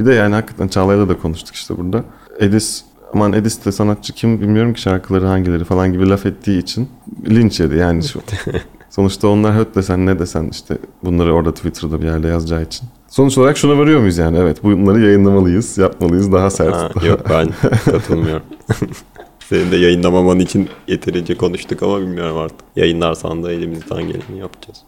[0.00, 2.04] Bir de yani hakikaten Çağla'yla da konuştuk işte burada.
[2.40, 6.88] Edis aman Edis de sanatçı kim bilmiyorum ki şarkıları hangileri falan gibi laf ettiği için
[7.30, 8.20] linç yedi yani şu.
[8.90, 12.88] Sonuçta onlar höt desen ne desen işte bunları orada Twitter'da bir yerde yazacağı için.
[13.08, 14.38] Sonuç olarak şuna varıyor muyuz yani?
[14.38, 16.74] Evet bunları yayınlamalıyız, yapmalıyız daha sert.
[16.74, 17.48] Ha, yok ben
[17.84, 18.42] katılmıyorum.
[19.48, 22.60] Senin de yayınlamaman için yeterince konuştuk ama bilmiyorum artık.
[22.76, 24.78] Yayınlarsan da elimizden geleni yapacağız.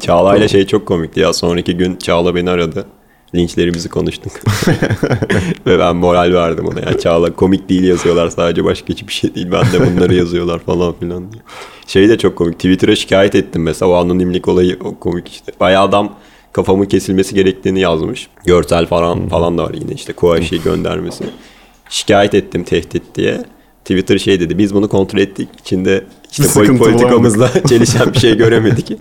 [0.00, 1.32] Çağla'yla şey çok komikti ya.
[1.32, 2.86] Sonraki gün Çağla beni aradı.
[3.34, 4.32] linçlerimizi konuştuk.
[5.66, 6.80] Ve ben moral verdim ona.
[6.80, 9.48] Yani Çağla komik değil yazıyorlar sadece başka hiçbir şey değil.
[9.52, 11.42] Ben de bunları yazıyorlar falan filan diye.
[11.86, 12.54] Şey de çok komik.
[12.54, 15.52] Twitter'a şikayet ettim mesela o anonimlik olayı o komik işte.
[15.60, 16.12] Bayağı adam
[16.54, 18.28] kafamın kesilmesi gerektiğini yazmış.
[18.44, 21.24] Görsel falan falan da var yine işte Koaşi'yi göndermesi.
[21.88, 23.44] Şikayet ettim tehdit diye.
[23.80, 28.92] Twitter şey dedi biz bunu kontrol ettik içinde işte sıkıntı politikamızla çelişen bir şey göremedik.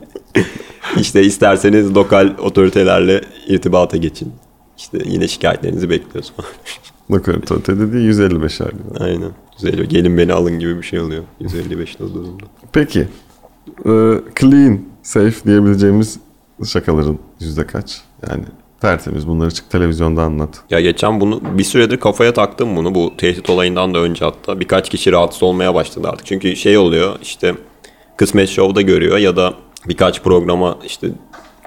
[1.00, 4.32] işte isterseniz lokal otoritelerle irtibata geçin.
[4.78, 6.50] İşte yine şikayetlerinizi bekliyoruz falan.
[7.10, 8.72] Bakın total dediği 155 hali.
[9.00, 9.32] Aynen.
[9.62, 9.86] Güzel.
[9.86, 11.24] Gelin beni alın gibi bir şey oluyor.
[11.40, 12.44] 155 durumda.
[12.72, 13.00] Peki.
[13.86, 13.92] e,
[14.40, 16.20] clean, safe diyebileceğimiz
[16.66, 18.02] şakaların yüzde kaç?
[18.30, 18.44] Yani
[18.82, 20.50] tertemiz bunları çık televizyonda anlat.
[20.70, 22.96] Ya geçen bunu bir süredir kafaya taktım bunu.
[22.96, 24.60] Bu tehdit olayından da önce hatta.
[24.60, 26.26] Birkaç kişi rahatsız olmaya başladı artık.
[26.26, 27.56] Çünkü şey oluyor işte
[28.18, 29.54] Kısmet Show'da görüyor ya da
[29.88, 31.08] birkaç programa işte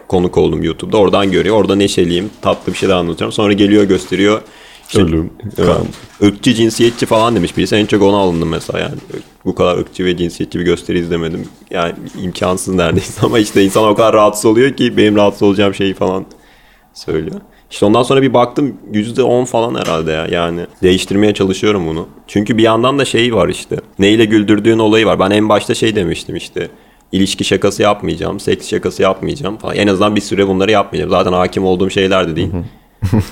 [0.09, 0.97] konuk oldum YouTube'da.
[0.97, 1.57] Oradan görüyor.
[1.57, 2.31] Orada neşeliyim.
[2.43, 3.33] Tatlı bir şeyler anlatıyorum.
[3.33, 4.41] Sonra geliyor gösteriyor.
[4.89, 5.87] İşte, Ölüm, evet, kan.
[6.29, 7.77] ırkçı, cinsiyetçi falan demiş birisi.
[7.77, 8.95] En çok ona alındım mesela yani.
[9.45, 11.49] Bu kadar ırkçı ve cinsiyetçi bir gösteri izlemedim.
[11.71, 15.95] Yani imkansız neredeyse ama işte insan o kadar rahatsız oluyor ki benim rahatsız olacağım şeyi
[15.95, 16.25] falan
[16.95, 17.41] söylüyor.
[17.71, 20.27] İşte ondan sonra bir baktım %10 falan herhalde ya.
[20.27, 22.09] Yani değiştirmeye çalışıyorum bunu.
[22.27, 23.77] Çünkü bir yandan da şey var işte.
[23.99, 25.19] Neyle güldürdüğün olayı var.
[25.19, 26.69] Ben en başta şey demiştim işte.
[27.13, 29.77] İlişki şakası yapmayacağım, seks şakası yapmayacağım falan.
[29.77, 31.11] En azından bir süre bunları yapmayacağım.
[31.11, 32.51] Zaten hakim olduğum şeyler de değil.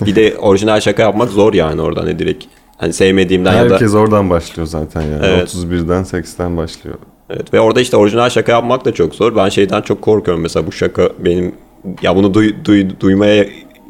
[0.07, 2.45] Bir de orijinal şaka yapmak zor yani orada hani direkt.
[2.77, 5.21] Hani sevmediğimden ya da Herkes oradan başlıyor zaten yani.
[5.27, 5.49] Evet.
[5.55, 6.97] 31'den 80'den başlıyor.
[7.31, 9.37] Evet ve orada işte orijinal şaka yapmak da çok zor.
[9.37, 11.55] Ben şeyden çok korkuyorum mesela bu şaka benim
[12.03, 13.47] ya bunu duy, duy- duymaya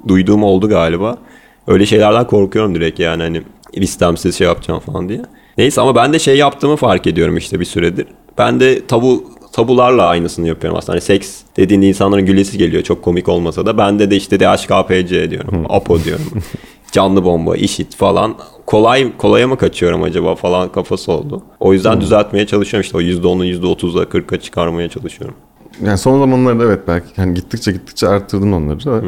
[0.09, 1.19] duyduğum oldu galiba.
[1.67, 5.23] Öyle şeylerden korkuyorum direkt yani hani istemsiz şey yapacağım falan diye.
[5.59, 8.07] Neyse ama ben de şey yaptığımı fark ediyorum işte bir süredir.
[8.39, 10.93] Ben de tabu tabularla aynısını yapıyorum aslında.
[10.93, 13.79] Hani seks dediğinde insanların gülesi geliyor çok komik olmasa da.
[13.79, 15.67] Bende de işte DHKPC diyorum.
[15.69, 16.25] APO diyorum.
[16.93, 18.35] Canlı bomba, işit falan.
[18.67, 21.43] Kolay kolaya mı kaçıyorum acaba falan kafası oldu.
[21.61, 25.37] O yüzden düzeltmeye çalışıyorum işte o %10'u %30'a 40'a çıkarmaya çalışıyorum.
[25.85, 29.03] Yani son zamanlarda evet belki yani gittikçe gittikçe arttırdın onları da.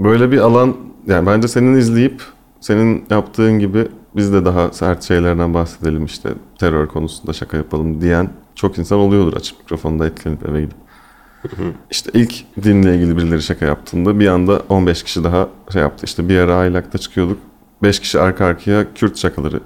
[0.00, 2.22] Böyle bir alan yani bence senin izleyip
[2.60, 8.30] senin yaptığın gibi biz de daha sert şeylerden bahsedelim işte terör konusunda şaka yapalım diyen
[8.54, 10.76] çok insan oluyordur açıp mikrofonda etkilenip eve gidip.
[11.90, 16.06] İşte ilk dinle ilgili birileri şaka yaptığında bir anda 15 kişi daha şey yaptı.
[16.06, 17.38] İşte bir ara aylakta çıkıyorduk.
[17.82, 19.60] 5 kişi arka arkaya Kürt şakaları.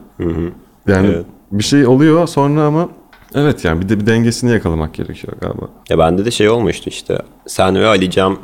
[0.89, 1.27] Yani Evet.
[1.53, 2.89] bir şey oluyor sonra ama
[3.35, 5.69] evet yani bir de bir dengesini yakalamak gerekiyor galiba.
[5.91, 7.19] Ya bende de şey olmuştu işte.
[7.47, 8.37] Sen ve Ali Cem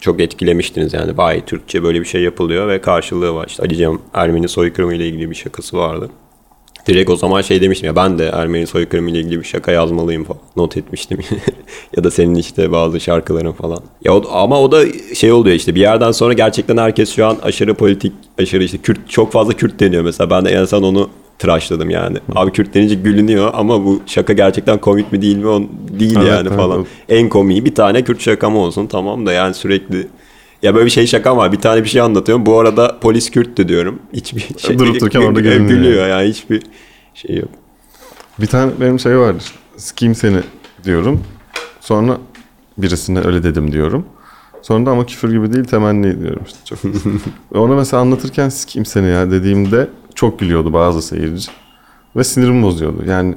[0.00, 1.18] çok etkilemiştiniz yani.
[1.18, 3.46] Vay Türkçe böyle bir şey yapılıyor ve karşılığı var.
[3.46, 6.10] İşte Ali Cem Ermeni soykırımı ile ilgili bir şakası vardı.
[6.86, 10.24] Direkt o zaman şey demiştim ya ben de Ermeni soykırımı ile ilgili bir şaka yazmalıyım
[10.24, 10.40] falan.
[10.56, 11.18] Not etmiştim.
[11.96, 13.78] ya da senin işte bazı şarkıların falan.
[14.04, 17.36] Ya o- ama o da şey oluyor işte bir yerden sonra gerçekten herkes şu an
[17.42, 20.30] aşırı politik, aşırı işte Kürt çok fazla Kürt deniyor mesela.
[20.30, 22.18] Ben de en son onu tıraşladım yani.
[22.34, 25.48] Abi Kürt denince gülünüyor ama bu şaka gerçekten komik mi değil mi?
[25.48, 25.62] O
[26.00, 26.76] değil Evet, yani evet, falan.
[26.78, 26.86] evet.
[27.08, 30.06] En komiği bir tane Kürt şakam olsun tamam da yani sürekli
[30.62, 31.52] ya böyle bir şey şakam var.
[31.52, 32.46] Bir tane bir şey anlatıyorum.
[32.46, 33.98] Bu arada polis Kürttü diyorum.
[34.12, 35.68] Hiçbir şey Durup dururken orada gülünüyor.
[35.68, 36.62] gülüyor yani hiçbir
[37.14, 37.48] şey yok.
[38.40, 39.44] Bir tane benim şey vardır.
[39.76, 40.40] Sikeyim seni
[40.84, 41.24] diyorum.
[41.80, 42.18] Sonra
[42.78, 44.06] birisine öyle dedim diyorum.
[44.62, 46.78] Sonra da ama küfür gibi değil temenni diyorum işte çok.
[47.54, 51.50] Ona mesela anlatırken sikeyim seni ya dediğimde çok gülüyordu bazı seyirci.
[52.16, 53.04] Ve sinirimi bozuyordu.
[53.06, 53.34] Yani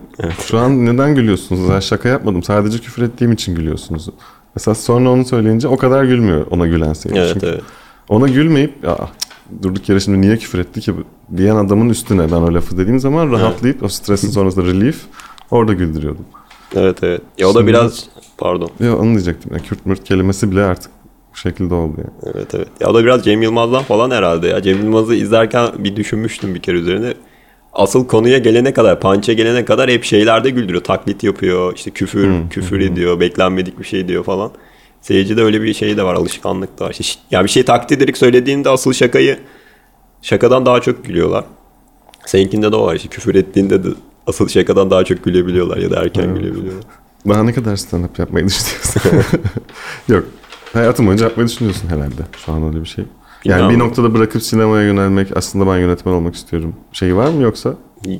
[0.47, 1.69] şu an neden gülüyorsunuz?
[1.69, 2.43] Ben şaka yapmadım.
[2.43, 4.09] Sadece küfür ettiğim için gülüyorsunuz.
[4.55, 7.21] Mesela sonra onu söyleyince o kadar gülmüyor ona gülen seyirci.
[7.21, 7.61] Evet Çünkü evet.
[8.09, 8.97] ona gülmeyip ya
[9.61, 10.93] durduk yere şimdi niye küfür etti ki
[11.37, 15.01] diyen adamın üstüne ben o lafı dediğim zaman rahatlayıp o stresin sonrasında relief
[15.51, 16.25] orada güldürüyordum.
[16.75, 17.21] Evet evet.
[17.37, 18.05] Ya o da Şimdi- biraz
[18.37, 18.69] pardon.
[18.79, 19.51] Ya onu diyecektim.
[19.53, 20.91] Ya, Kürt mürt kelimesi bile artık
[21.33, 22.33] bu şekilde oldu yani.
[22.35, 22.67] Evet evet.
[22.79, 24.61] Ya o da biraz Cem Yılmaz'dan falan herhalde ya.
[24.61, 27.13] Cem Yılmaz'ı izlerken bir düşünmüştüm bir kere üzerine.
[27.73, 30.83] Asıl konuya gelene kadar, punch'e gelene kadar hep şeylerde güldürüyor.
[30.83, 34.51] Taklit yapıyor, işte küfür, küfür ediyor, beklenmedik bir şey diyor falan.
[35.01, 36.95] Seyircide öyle bir şey de var, alışkanlık da var.
[36.99, 39.39] İşte, ya bir şey taklit ederek söylediğinde asıl şakayı
[40.21, 41.45] şakadan daha çok gülüyorlar.
[42.25, 43.87] Seninkinde de o var işte küfür ettiğinde de
[44.27, 46.83] asıl şakadan daha çok gülebiliyorlar ya da erken gülebiliyorlar.
[47.29, 49.01] Daha ne kadar stand-up yapmayı düşünüyorsun?
[50.07, 50.23] Yok.
[50.73, 52.21] Hayatım boyunca yapmayı düşünüyorsun herhalde.
[52.45, 53.05] Şu an öyle bir şey.
[53.45, 53.75] Yani Bilmem.
[53.75, 56.75] bir noktada bırakıp sinemaya yönelmek aslında ben yönetmen olmak istiyorum.
[56.91, 57.73] Şey var mı yoksa?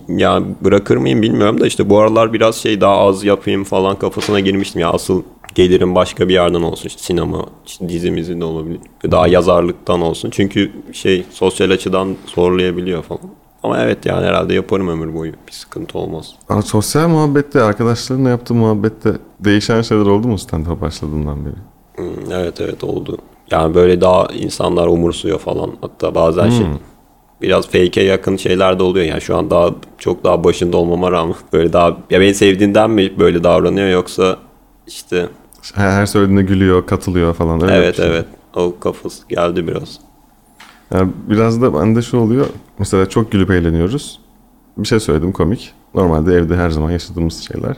[0.08, 4.40] Ya bırakır mıyım bilmiyorum da işte bu aralar biraz şey daha az yapayım falan kafasına
[4.40, 4.82] girmiştim.
[4.82, 5.24] Ya asıl
[5.56, 6.88] gelirim başka bir yerden olsun.
[6.88, 8.80] İşte sinema, işte dizimizi de olabilir.
[9.12, 10.30] Daha yazarlıktan olsun.
[10.30, 13.22] Çünkü şey sosyal açıdan zorlayabiliyor falan.
[13.64, 15.32] Ama evet yani herhalde yaparım ömür boyu.
[15.48, 16.36] Bir sıkıntı olmaz.
[16.50, 21.56] Aa, sosyal muhabbette, arkadaşlarınla yaptığı muhabbette değişen şeyler oldu mu stand-up başladığından beri?
[21.96, 23.18] Hmm, evet evet oldu.
[23.54, 25.72] Yani böyle daha insanlar umursuyor falan.
[25.82, 26.66] Hatta bazen şey
[27.42, 29.06] biraz fake'e yakın şeyler de oluyor.
[29.06, 33.20] Yani şu an daha çok daha başında olmama rağmen böyle daha ya beni sevdiğinden mi
[33.20, 34.38] böyle davranıyor yoksa
[34.88, 35.28] işte
[35.74, 37.64] Her, her söylediğine gülüyor, katılıyor falan.
[37.64, 38.08] Öyle evet şey.
[38.08, 40.00] evet o kafası geldi biraz.
[40.94, 42.46] Yani biraz da bende şu oluyor.
[42.80, 44.20] Mesela çok gülüp eğleniyoruz.
[44.78, 45.74] Bir şey söyledim komik.
[45.96, 47.78] Normalde evde her zaman yaşadığımız şeyler.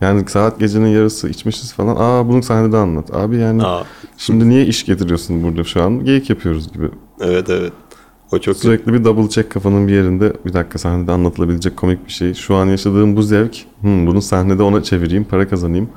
[0.00, 1.96] Yani saat gecenin yarısı içmişiz falan.
[1.98, 3.14] Aa bunu sahnede anlat.
[3.14, 3.82] Abi yani Aa,
[4.18, 6.04] şimdi niye iş getiriyorsun burada şu an?
[6.04, 6.88] Geyik yapıyoruz gibi.
[7.20, 7.72] evet evet.
[8.32, 10.32] O çok Sürekli bir double check kafanın bir yerinde.
[10.46, 12.34] Bir dakika sahnede anlatılabilecek komik bir şey.
[12.34, 13.56] Şu an yaşadığım bu zevk.
[13.80, 15.88] Hmm, bunu sahnede ona çevireyim, para kazanayım.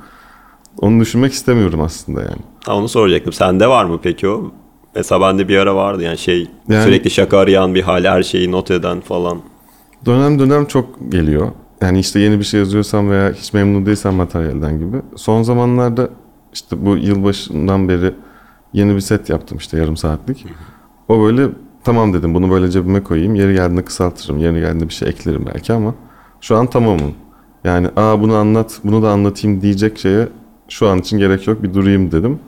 [0.78, 2.40] Onu düşünmek istemiyorum aslında yani.
[2.66, 3.32] Ha, onu soracaktım.
[3.32, 4.52] Sende var mı peki o?
[4.94, 8.52] Mesela bende bir ara vardı yani şey Yani- sürekli şaka arayan bir hal her şeyi
[8.52, 9.40] not eden falan.
[10.06, 11.48] Dönem dönem çok geliyor.
[11.80, 14.96] Yani işte yeni bir şey yazıyorsam veya hiç memnun değilsem materyalden gibi.
[15.16, 16.08] Son zamanlarda
[16.52, 18.14] işte bu yılbaşından beri
[18.72, 20.46] yeni bir set yaptım işte yarım saatlik.
[21.08, 21.48] O böyle
[21.84, 23.34] tamam dedim bunu böyle cebime koyayım.
[23.34, 24.38] Yeri geldiğinde kısaltırım.
[24.38, 25.94] Yeri geldiğinde bir şey eklerim belki ama
[26.40, 27.14] şu an tamamım.
[27.64, 30.28] Yani aa bunu anlat, bunu da anlatayım diyecek şeye
[30.68, 32.38] şu an için gerek yok bir durayım dedim.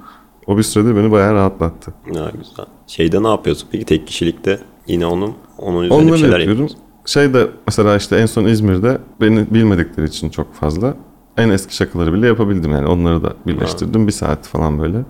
[0.46, 1.94] O bir sürede beni bayağı rahatlattı.
[2.06, 2.66] Ya güzel.
[2.86, 4.58] Şeyde ne yapıyorsun peki tek kişilikte?
[4.86, 6.62] Yine onun onun üzerine bir Onları şeyler yapıyorum.
[6.62, 6.78] yapıyorsun.
[7.06, 10.94] Şey de mesela işte en son İzmir'de beni bilmedikleri için çok fazla
[11.36, 15.04] en eski şakaları bile yapabildim yani onları da birleştirdim bir saat falan böyle.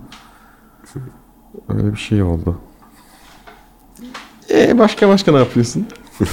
[1.69, 2.59] Öyle bir şey oldu.
[4.51, 5.87] E başka başka ne yapıyorsun?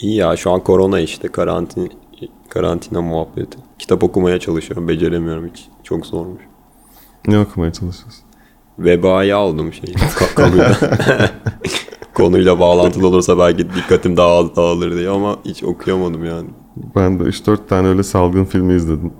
[0.00, 1.92] İyi ya şu an korona işte karantin
[2.48, 3.58] karantina muhabbeti.
[3.78, 4.88] Kitap okumaya çalışıyorum.
[4.88, 5.68] Beceremiyorum hiç.
[5.82, 6.42] Çok zormuş.
[7.26, 8.24] Ne okumaya çalışıyorsun?
[8.78, 10.76] Vebayı aldım ka- kamuda.
[12.14, 16.48] Konuyla bağlantılı olursa belki dikkatim daha az dağılır diye ama hiç okuyamadım yani.
[16.76, 19.12] Ben de 3-4 tane öyle salgın filmi izledim.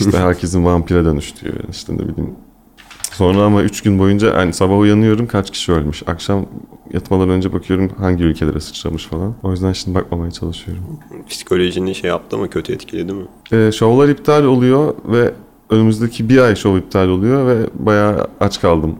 [0.00, 2.34] İşte herkesin vampire dönüştüğü işte ne bileyim.
[3.12, 6.02] Sonra ama 3 gün boyunca yani sabah uyanıyorum kaç kişi ölmüş.
[6.06, 6.46] Akşam
[6.92, 9.34] yatmadan önce bakıyorum hangi ülkelere sıçramış falan.
[9.42, 10.84] O yüzden şimdi bakmamaya çalışıyorum.
[11.28, 13.24] Psikolojini şey yaptı mı kötü etkiledi mi?
[13.52, 15.34] Ee, şovlar iptal oluyor ve
[15.70, 18.96] önümüzdeki bir ay şov iptal oluyor ve bayağı aç kaldım.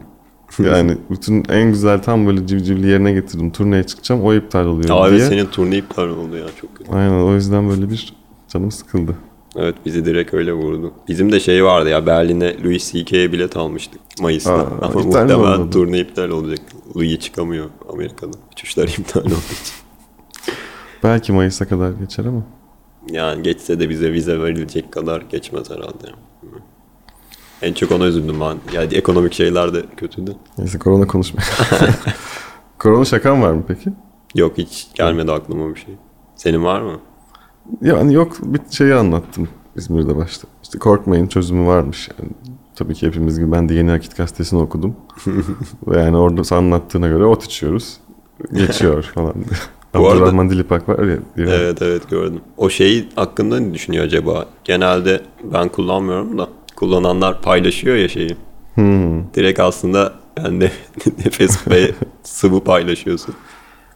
[0.59, 3.51] Yani bütün en güzel tam böyle civcivli yerine getirdim.
[3.51, 5.19] Turneye çıkacağım o iptal oluyor Aa diye.
[5.19, 6.91] evet senin turne iptal oldu ya çok kötü.
[6.91, 8.13] Aynen o yüzden böyle bir
[8.47, 9.15] canım sıkıldı.
[9.55, 10.93] Evet bizi direkt öyle vurdu.
[11.07, 14.53] Bizim de şey vardı ya Berlin'e Louis C.K.'ye bilet almıştık Mayıs'ta.
[14.53, 16.59] Aa, Ama muhtemelen turne iptal olacak.
[16.95, 18.37] Louis çıkamıyor Amerika'da.
[18.51, 19.75] Uçuşlar iptal olduğu için.
[21.03, 22.43] Belki Mayıs'a kadar geçer ama.
[23.11, 26.07] Yani geçse de bize vize verilecek kadar geçmez herhalde.
[26.41, 26.47] Hı.
[27.61, 28.57] En çok ona üzüldüm ben.
[28.73, 30.35] Yani ekonomik şeyler de kötüydü.
[30.57, 31.53] Neyse korona konuşmayalım.
[32.79, 33.89] korona şakan var mı peki?
[34.35, 35.95] Yok hiç gelmedi aklıma bir şey.
[36.35, 36.99] Senin var mı?
[37.81, 40.47] Yani yok bir şeyi anlattım İzmir'de başta.
[40.63, 42.09] İşte korkmayın çözümü varmış.
[42.19, 42.31] Yani
[42.75, 44.95] tabii ki hepimiz gibi ben de Yeni Akit Gazetesi'ni okudum.
[45.87, 47.97] Ve yani orada anlattığına göre ot içiyoruz.
[48.53, 49.33] Geçiyor falan.
[49.93, 51.17] Bu arada- Abdurrahman Dilipak var ya.
[51.37, 51.51] Diyor.
[51.51, 52.41] Evet evet gördüm.
[52.57, 54.45] O şey hakkında ne düşünüyor acaba?
[54.63, 58.37] Genelde ben kullanmıyorum da kullananlar paylaşıyor ya şeyi.
[58.75, 59.33] Hmm.
[59.33, 60.71] Direkt aslında yani ne-
[61.25, 61.91] nefes ve
[62.23, 63.35] sıvı paylaşıyorsun.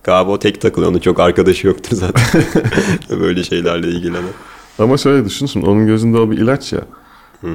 [0.03, 0.91] Galiba o tek takılıyor.
[0.91, 2.43] Onun çok arkadaşı yoktur zaten.
[3.19, 4.23] Böyle şeylerle ilgilenen.
[4.79, 6.81] Ama şöyle düşün şimdi onun gözünde o bir ilaç ya.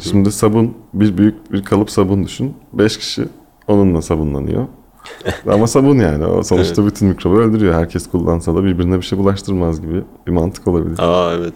[0.01, 2.55] Şimdi sabun bir büyük bir kalıp sabun düşün.
[2.73, 3.29] Beş kişi
[3.69, 4.67] onunla sabunlanıyor.
[5.53, 6.27] Ama sabun yani.
[6.27, 7.75] O sonuçta bütün mikrobu öldürüyor.
[7.75, 10.99] Herkes kullansa da birbirine bir şey bulaştırmaz gibi bir mantık olabilir.
[10.99, 11.55] Aa evet.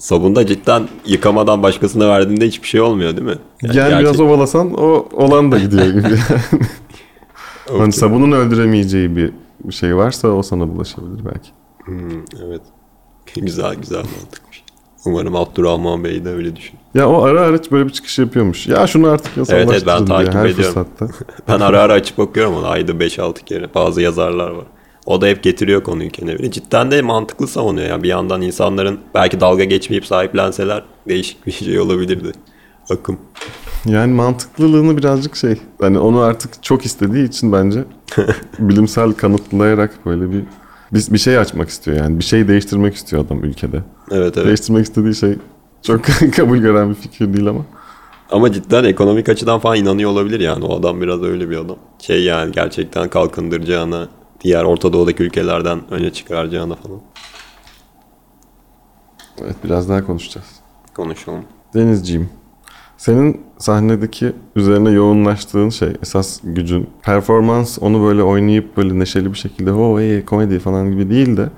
[0.00, 3.38] Sabunda cidden yıkamadan başkasına verdiğinde hiçbir şey olmuyor değil mi?
[3.62, 6.18] Yani, gerçek- biraz ovalasan o olan da gidiyor gibi.
[7.68, 7.78] Okey.
[7.80, 9.32] hani sabunun öldüremeyeceği bir
[9.70, 11.50] şey varsa o sana bulaşabilir belki.
[11.84, 12.62] Hmm, evet.
[13.36, 14.64] güzel güzel mantıkmış.
[15.06, 16.78] Umarım Abdurrahman Bey de öyle düşün.
[16.94, 18.66] Ya o ara ara böyle bir çıkış yapıyormuş.
[18.66, 20.86] Ya şunu artık yasallaştırın Evet, evet, ben diye takip her ediyorum.
[20.98, 21.08] fırsatta.
[21.48, 23.74] Ben ara ara açıp bakıyorum ona ayda 5-6 kere.
[23.74, 24.64] Bazı yazarlar var.
[25.06, 26.50] O da hep getiriyor konuyu kenara.
[26.50, 27.88] Cidden de mantıklı savunuyor.
[27.88, 32.32] Yani bir yandan insanların belki dalga geçmeyip sahiplenseler değişik bir şey olabilirdi.
[32.90, 33.18] Akım.
[33.86, 37.84] Yani mantıklılığını birazcık şey hani onu artık çok istediği için bence
[38.58, 40.44] bilimsel kanıtlayarak böyle bir
[40.92, 43.82] bir, bir şey açmak istiyor yani bir şey değiştirmek istiyor adam ülkede.
[44.10, 44.46] Evet evet.
[44.46, 45.34] Değiştirmek istediği şey
[45.82, 46.00] çok
[46.36, 47.64] kabul gören bir fikir değil ama.
[48.30, 50.64] Ama cidden ekonomik açıdan falan inanıyor olabilir yani.
[50.64, 51.76] O adam biraz öyle bir adam.
[51.98, 54.08] Şey yani gerçekten kalkındıracağına,
[54.40, 57.00] diğer Orta Doğu'daki ülkelerden öne çıkaracağına falan.
[59.42, 60.46] Evet biraz daha konuşacağız.
[60.94, 61.44] Konuşalım.
[61.74, 62.28] Denizciğim,
[62.96, 69.72] senin sahnedeki üzerine yoğunlaştığın şey, esas gücün, performans onu böyle oynayıp böyle neşeli bir şekilde
[69.72, 71.48] o iyi komedi falan gibi değil de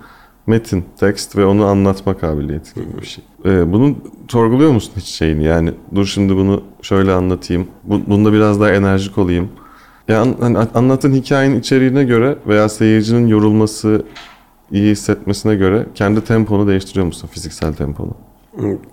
[0.46, 3.24] metin, tekst ve onu anlatma kabiliyeti gibi bir şey.
[3.44, 3.96] Ee, bunu
[4.28, 5.44] sorguluyor musun hiç şeyini?
[5.44, 7.66] Yani dur şimdi bunu şöyle anlatayım.
[7.84, 9.48] Bu, bunda biraz daha enerjik olayım.
[10.08, 14.02] Yani hani anlattığın hikayenin içeriğine göre veya seyircinin yorulması,
[14.72, 17.28] iyi hissetmesine göre kendi temponu değiştiriyor musun?
[17.32, 18.14] Fiziksel temponu.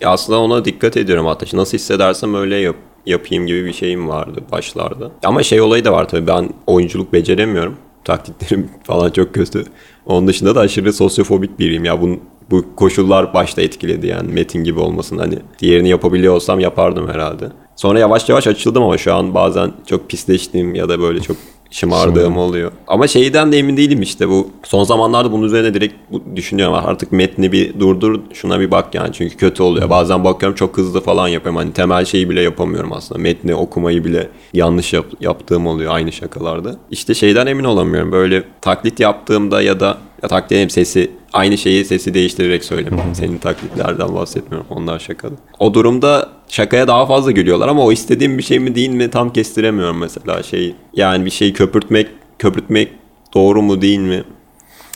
[0.05, 1.57] Aslında ona dikkat ediyorum hatta.
[1.57, 5.11] Nasıl hissedersem öyle yap, yapayım gibi bir şeyim vardı başlarda.
[5.23, 7.75] Ama şey olayı da var tabii ben oyunculuk beceremiyorum.
[8.03, 9.63] Taklitlerim falan çok kötü.
[10.05, 11.85] Onun dışında da aşırı sosyofobik biriyim.
[11.85, 12.19] Ya bunun,
[12.51, 15.17] bu koşullar başta etkiledi yani metin gibi olmasın.
[15.17, 17.49] Hani diğerini yapabiliyor olsam yapardım herhalde.
[17.79, 21.37] Sonra yavaş yavaş açıldım ama şu an bazen çok pisleştiğim ya da böyle çok
[21.71, 22.71] şımardığım oluyor.
[22.87, 25.95] Ama şeyden de emin değilim işte bu son zamanlarda bunun üzerine direkt
[26.35, 29.89] düşünüyorum artık metni bir durdur şuna bir bak yani çünkü kötü oluyor.
[29.89, 33.21] Bazen bakıyorum çok hızlı falan yapıyorum hani temel şeyi bile yapamıyorum aslında.
[33.21, 36.75] Metni okumayı bile yanlış yap- yaptığım oluyor aynı şakalarda.
[36.91, 41.85] İşte şeyden emin olamıyorum böyle taklit yaptığımda ya da ya taklit edeyim sesi aynı şeyi
[41.85, 43.01] sesi değiştirerek söyleme.
[43.13, 44.67] Senin taklitlerden bahsetmiyorum.
[44.69, 45.33] Onlar şakalı.
[45.59, 49.33] O durumda şakaya daha fazla gülüyorlar ama o istediğim bir şey mi değil mi tam
[49.33, 50.75] kestiremiyorum mesela şey.
[50.93, 52.07] Yani bir şeyi köpürtmek
[52.39, 52.91] köpürtmek
[53.33, 54.23] doğru mu değil mi?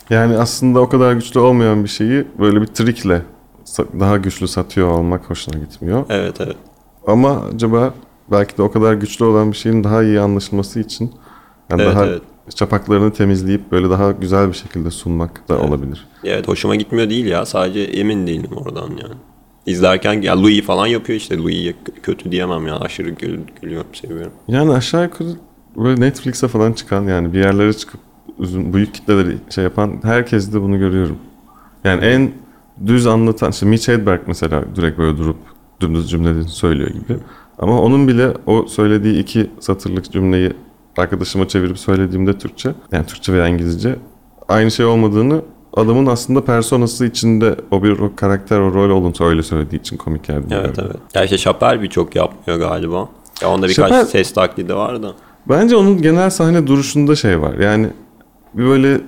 [0.10, 3.22] Yani aslında o kadar güçlü olmayan bir şeyi böyle bir trikle
[4.00, 6.06] daha güçlü satıyor olmak hoşuna gitmiyor.
[6.10, 6.56] Evet evet.
[7.08, 7.94] Ama acaba
[8.32, 11.12] belki de o kadar güçlü olan bir şeyin daha iyi anlaşılması için
[11.70, 12.22] yani Evet, daha evet.
[12.56, 16.08] Çapaklarını temizleyip böyle daha güzel bir şekilde sunmak da olabilir.
[16.24, 17.46] Evet hoşuma gitmiyor değil ya.
[17.46, 19.14] Sadece emin değilim oradan yani.
[19.66, 21.38] İzlerken ya Louis falan yapıyor işte.
[21.38, 22.80] Louis'ye kötü diyemem ya.
[22.80, 24.32] Aşırı gül, gülüyorum, seviyorum.
[24.48, 25.30] Yani aşağı yukarı
[25.78, 28.00] böyle Netflix'e falan çıkan yani bir yerlere çıkıp
[28.38, 31.18] uzun büyük kitleleri şey yapan herkes de bunu görüyorum.
[31.84, 32.32] Yani en
[32.86, 35.38] düz anlatan işte Mitch Hedberg mesela direkt böyle durup
[35.82, 37.18] dümdüz cümlelerini söylüyor gibi.
[37.60, 40.54] Ama onun bile o söylediği iki satırlık cümleyi
[40.98, 43.96] arkadaşıma çevirip söylediğimde Türkçe yani Türkçe veya İngilizce
[44.48, 45.42] aynı şey olmadığını
[45.74, 50.24] adamın aslında personası içinde o bir o karakter o rol olduğunu öyle söylediği için komik
[50.24, 50.46] geldi.
[50.52, 50.96] Evet evet.
[51.14, 53.10] Ya işte Chappelle birçok yapmıyor galiba.
[53.42, 55.14] Ya onda birkaç Chappelle- ses taklidi var da.
[55.50, 57.54] Bence onun genel sahne duruşunda şey var.
[57.54, 57.88] Yani
[58.54, 59.02] bir böyle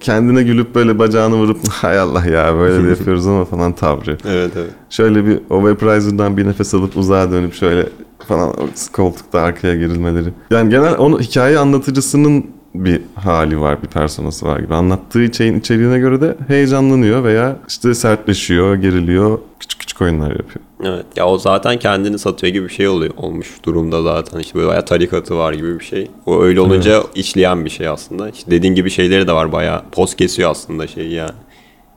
[0.00, 4.18] kendine gülüp böyle bacağını vurup hay Allah ya böyle de yapıyoruz ama falan tavrı.
[4.28, 4.70] Evet evet.
[4.90, 7.86] Şöyle bir o Vaporizer'dan bir nefes alıp uzağa dönüp şöyle
[8.28, 8.52] falan
[8.92, 10.28] koltukta arkaya gerilmeleri.
[10.50, 14.74] Yani genel onu hikaye anlatıcısının bir hali var, bir personası var gibi.
[14.74, 20.64] Anlattığı şeyin içeriğine göre de heyecanlanıyor veya işte sertleşiyor, geriliyor, küçük küçük oyunlar yapıyor.
[20.84, 21.06] Evet.
[21.16, 24.38] Ya o zaten kendini satıyor gibi bir şey oluyor olmuş durumda zaten.
[24.38, 26.10] İşte böyle bayağı tarikatı var gibi bir şey.
[26.26, 28.30] O öyle olunca işleyen bir şey aslında.
[28.30, 29.82] İşte dediğin gibi şeyleri de var bayağı.
[29.92, 31.34] Poz kesiyor aslında şey yani.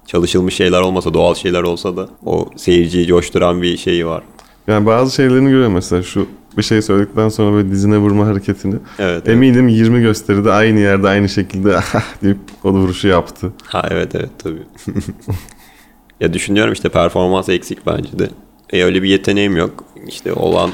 [0.07, 4.23] Çalışılmış şeyler olmasa, doğal şeyler olsa da o seyirciyi coşturan bir şeyi var.
[4.67, 8.73] Yani bazı şeylerini görüyorum mesela şu bir şey söyledikten sonra böyle dizine vurma hareketini.
[8.73, 8.81] Evet.
[8.99, 9.29] evet.
[9.29, 11.79] Eminim 20 gösteride aynı yerde aynı şekilde
[12.23, 13.53] deyip o vuruşu yaptı.
[13.65, 14.63] Ha evet evet tabii.
[16.19, 18.29] ya düşünüyorum işte performans eksik bence de.
[18.73, 19.83] E öyle bir yeteneğim yok.
[20.07, 20.69] İşte olan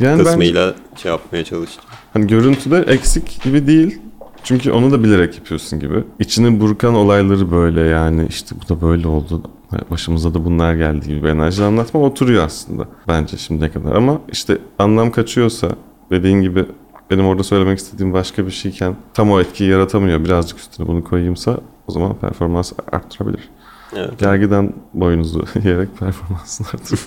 [0.00, 1.84] Yani ben kısmıyla şey yapmaya çalıştım.
[2.12, 3.98] hani görüntüde eksik gibi değil.
[4.44, 6.04] Çünkü onu da bilerek yapıyorsun gibi.
[6.18, 9.42] İçini burkan olayları böyle yani işte bu da böyle oldu.
[9.90, 13.94] Başımıza da bunlar geldi gibi bir enerji anlatma oturuyor aslında bence şimdiye kadar.
[13.94, 15.68] Ama işte anlam kaçıyorsa
[16.10, 16.64] dediğin gibi
[17.10, 20.24] benim orada söylemek istediğim başka bir şeyken tam o etkiyi yaratamıyor.
[20.24, 23.48] Birazcık üstüne bunu koyayımsa o zaman performans arttırabilir.
[23.96, 24.18] Evet.
[24.18, 26.98] Gergiden boynuzu yiyerek performansını arttırır.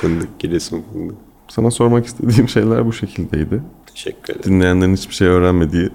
[0.00, 1.16] Fındık giresun fındık.
[1.48, 3.62] Sana sormak istediğim şeyler bu şekildeydi.
[3.86, 4.50] Teşekkür ederim.
[4.52, 5.90] Dinleyenlerin hiçbir şey öğrenmediği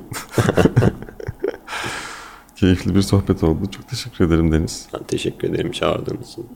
[2.56, 3.72] keyifli bir sohbet oldu.
[3.72, 4.88] Çok teşekkür ederim Deniz.
[4.94, 6.48] Ben teşekkür ederim çağırdığınız için.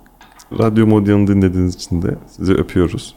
[0.60, 3.16] Radyo Modyan'ı dinlediğiniz için de sizi öpüyoruz.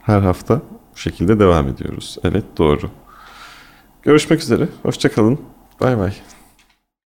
[0.00, 0.62] Her hafta
[0.94, 2.16] bu şekilde devam ediyoruz.
[2.24, 2.90] Evet doğru.
[4.02, 4.68] Görüşmek üzere.
[4.82, 5.38] Hoşçakalın.
[5.80, 6.12] Bay bay.